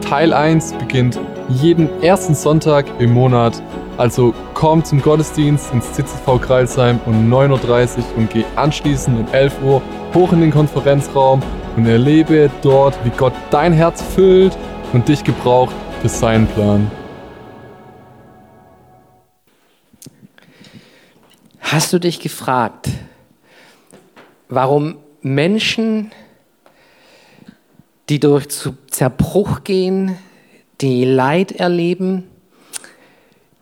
Teil 0.01 0.33
1 0.33 0.73
beginnt 0.79 1.21
jeden 1.51 2.03
ersten 2.03 2.35
Sonntag 2.35 2.87
im 3.01 3.13
Monat. 3.13 3.63
Also 3.97 4.35
komm 4.55 4.85
zum 4.85 5.03
Gottesdienst 5.03 5.73
ins 5.73 5.93
CCV 5.93 6.39
Kreilsheim 6.39 7.01
um 7.07 7.33
9.30 7.33 7.99
Uhr 7.99 8.05
und 8.17 8.31
geh 8.31 8.45
anschließend 8.57 9.19
um 9.19 9.35
11 9.35 9.63
Uhr 9.63 9.83
hoch 10.15 10.33
in 10.33 10.41
den 10.41 10.51
Konferenzraum 10.51 11.43
und 11.77 11.87
erlebe 11.87 12.51
dort, 12.63 12.99
wie 13.05 13.11
Gott 13.11 13.35
dein 13.51 13.73
Herz 13.73 14.03
füllt 14.03 14.57
und 14.93 15.09
dich 15.09 15.25
gebraucht 15.25 15.75
für 16.01 16.09
seinen 16.09 16.47
Plan. 16.47 16.91
Hast 21.61 21.93
du 21.93 22.01
dich 22.01 22.21
gefragt, 22.21 22.89
warum 24.49 24.97
Menschen 25.23 26.11
die 28.09 28.19
durch 28.19 28.49
Zerbruch 28.89 29.63
gehen, 29.63 30.17
die 30.81 31.05
Leid 31.05 31.53
erleben, 31.53 32.25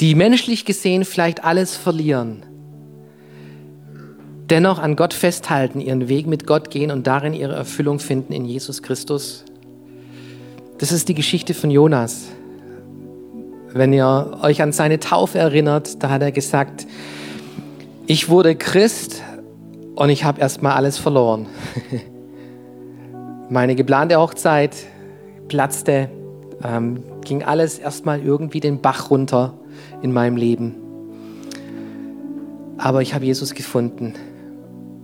die 0.01 0.15
menschlich 0.15 0.65
gesehen 0.65 1.05
vielleicht 1.05 1.45
alles 1.45 1.77
verlieren, 1.77 2.45
dennoch 4.49 4.79
an 4.79 4.97
Gott 4.97 5.13
festhalten, 5.13 5.81
ihren 5.81 6.09
Weg 6.09 6.27
mit 6.27 6.47
Gott 6.47 6.71
gehen 6.71 6.91
und 6.91 7.07
darin 7.07 7.35
ihre 7.35 7.55
Erfüllung 7.55 7.99
finden 7.99 8.33
in 8.33 8.45
Jesus 8.45 8.83
Christus. 8.83 9.45
Das 10.79 10.93
ist 10.93 11.09
die 11.09 11.15
Geschichte 11.15 11.55
von 11.55 11.71
Jonas. 11.71 12.27
Wenn 13.73 13.93
ihr 13.93 14.39
euch 14.43 14.63
an 14.63 14.73
seine 14.73 15.01
Taufe 15.01 15.39
erinnert, 15.39 16.03
da 16.03 16.11
hat 16.11 16.23
er 16.23 16.33
gesagt, 16.33 16.87
ich 18.07 18.29
wurde 18.29 18.55
Christ 18.55 19.23
und 19.97 20.09
ich 20.09 20.25
habe 20.25 20.41
erstmal 20.41 20.73
alles 20.73 20.97
verloren. 20.97 21.47
Meine 23.51 23.75
geplante 23.75 24.17
Hochzeit 24.17 24.77
platzte, 25.49 26.09
ähm, 26.63 27.03
ging 27.25 27.43
alles 27.43 27.79
erstmal 27.79 28.21
irgendwie 28.21 28.61
den 28.61 28.81
Bach 28.81 29.11
runter 29.11 29.55
in 30.03 30.13
meinem 30.13 30.37
Leben. 30.37 30.75
Aber 32.79 33.03
ich 33.03 33.15
habe 33.15 33.25
Jesus 33.25 33.55
gefunden 33.55 34.15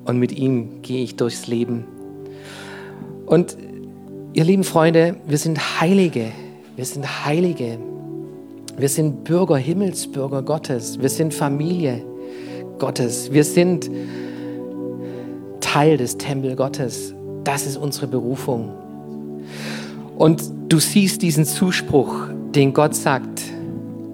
und 0.05 0.19
mit 0.19 0.33
ihm 0.33 0.83
gehe 0.83 1.03
ich 1.03 1.17
durchs 1.17 1.47
Leben. 1.47 1.85
Und 3.27 3.57
ihr 4.33 4.45
lieben 4.45 4.65
Freunde, 4.65 5.17
wir 5.27 5.39
sind 5.39 5.81
Heilige. 5.81 6.33
Wir 6.77 6.85
sind 6.85 7.25
Heilige. 7.25 7.79
Wir 8.77 8.89
sind 8.89 9.25
Bürger, 9.25 9.57
Himmelsbürger 9.57 10.43
Gottes. 10.43 11.01
Wir 11.01 11.09
sind 11.09 11.33
Familie 11.33 12.05
Gottes. 12.79 13.33
Wir 13.33 13.45
sind 13.45 13.91
Teil 15.61 15.97
des 15.97 16.19
Tempel 16.19 16.57
Gottes. 16.57 17.15
Das 17.45 17.67
ist 17.67 17.77
unsere 17.77 18.07
Berufung. 18.07 18.71
Und 20.17 20.43
du 20.69 20.79
siehst 20.79 21.23
diesen 21.23 21.45
Zuspruch, 21.45 22.15
den 22.55 22.73
Gott 22.73 22.95
sagt, 22.95 23.43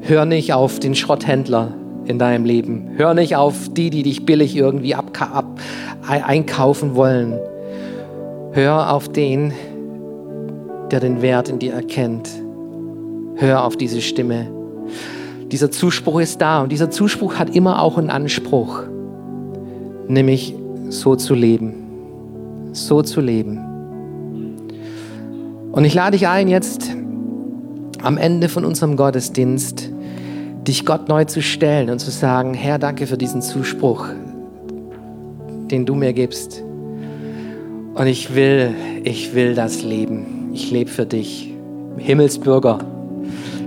hör 0.00 0.24
nicht 0.24 0.52
auf 0.52 0.78
den 0.78 0.94
Schrotthändler 0.94 1.74
in 2.06 2.18
deinem 2.18 2.44
Leben. 2.44 2.92
Hör 2.96 3.14
nicht 3.14 3.36
auf 3.36 3.68
die, 3.72 3.90
die 3.90 4.02
dich 4.02 4.24
billig 4.24 4.56
irgendwie 4.56 4.94
ab, 4.94 5.10
ab, 5.20 5.60
einkaufen 6.06 6.94
wollen. 6.94 7.38
Hör 8.52 8.92
auf 8.92 9.08
den, 9.08 9.52
der 10.90 11.00
den 11.00 11.22
Wert 11.22 11.48
in 11.48 11.58
dir 11.58 11.74
erkennt. 11.74 12.28
Hör 13.36 13.64
auf 13.64 13.76
diese 13.76 14.00
Stimme. 14.00 14.50
Dieser 15.52 15.70
Zuspruch 15.70 16.20
ist 16.20 16.40
da 16.40 16.62
und 16.62 16.72
dieser 16.72 16.90
Zuspruch 16.90 17.34
hat 17.34 17.54
immer 17.54 17.82
auch 17.82 17.98
einen 17.98 18.10
Anspruch, 18.10 18.82
nämlich 20.08 20.54
so 20.88 21.16
zu 21.16 21.34
leben. 21.34 21.74
So 22.72 23.02
zu 23.02 23.20
leben. 23.20 23.69
Und 25.72 25.84
ich 25.84 25.94
lade 25.94 26.16
dich 26.16 26.26
ein, 26.26 26.48
jetzt 26.48 26.90
am 28.02 28.16
Ende 28.18 28.48
von 28.48 28.64
unserem 28.64 28.96
Gottesdienst 28.96 29.90
dich 30.66 30.84
Gott 30.84 31.08
neu 31.08 31.24
zu 31.24 31.42
stellen 31.42 31.90
und 31.90 32.00
zu 32.00 32.10
sagen, 32.10 32.54
Herr, 32.54 32.78
danke 32.78 33.06
für 33.06 33.16
diesen 33.16 33.40
Zuspruch, 33.40 34.08
den 35.70 35.86
du 35.86 35.94
mir 35.94 36.12
gibst. 36.12 36.62
Und 37.94 38.06
ich 38.06 38.34
will, 38.34 38.74
ich 39.04 39.34
will 39.34 39.54
das 39.54 39.82
leben. 39.82 40.50
Ich 40.52 40.70
lebe 40.70 40.90
für 40.90 41.06
dich. 41.06 41.52
Himmelsbürger, 41.98 42.78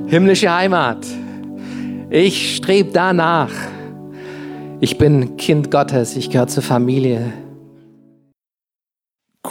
himmlische 0.08 0.54
Heimat. 0.54 1.06
Ich 2.10 2.58
strebe 2.58 2.92
danach. 2.92 3.52
Ich 4.80 4.98
bin 4.98 5.38
Kind 5.38 5.72
Gottes, 5.72 6.16
ich 6.16 6.30
gehöre 6.30 6.48
zur 6.48 6.64
Familie. 6.64 7.34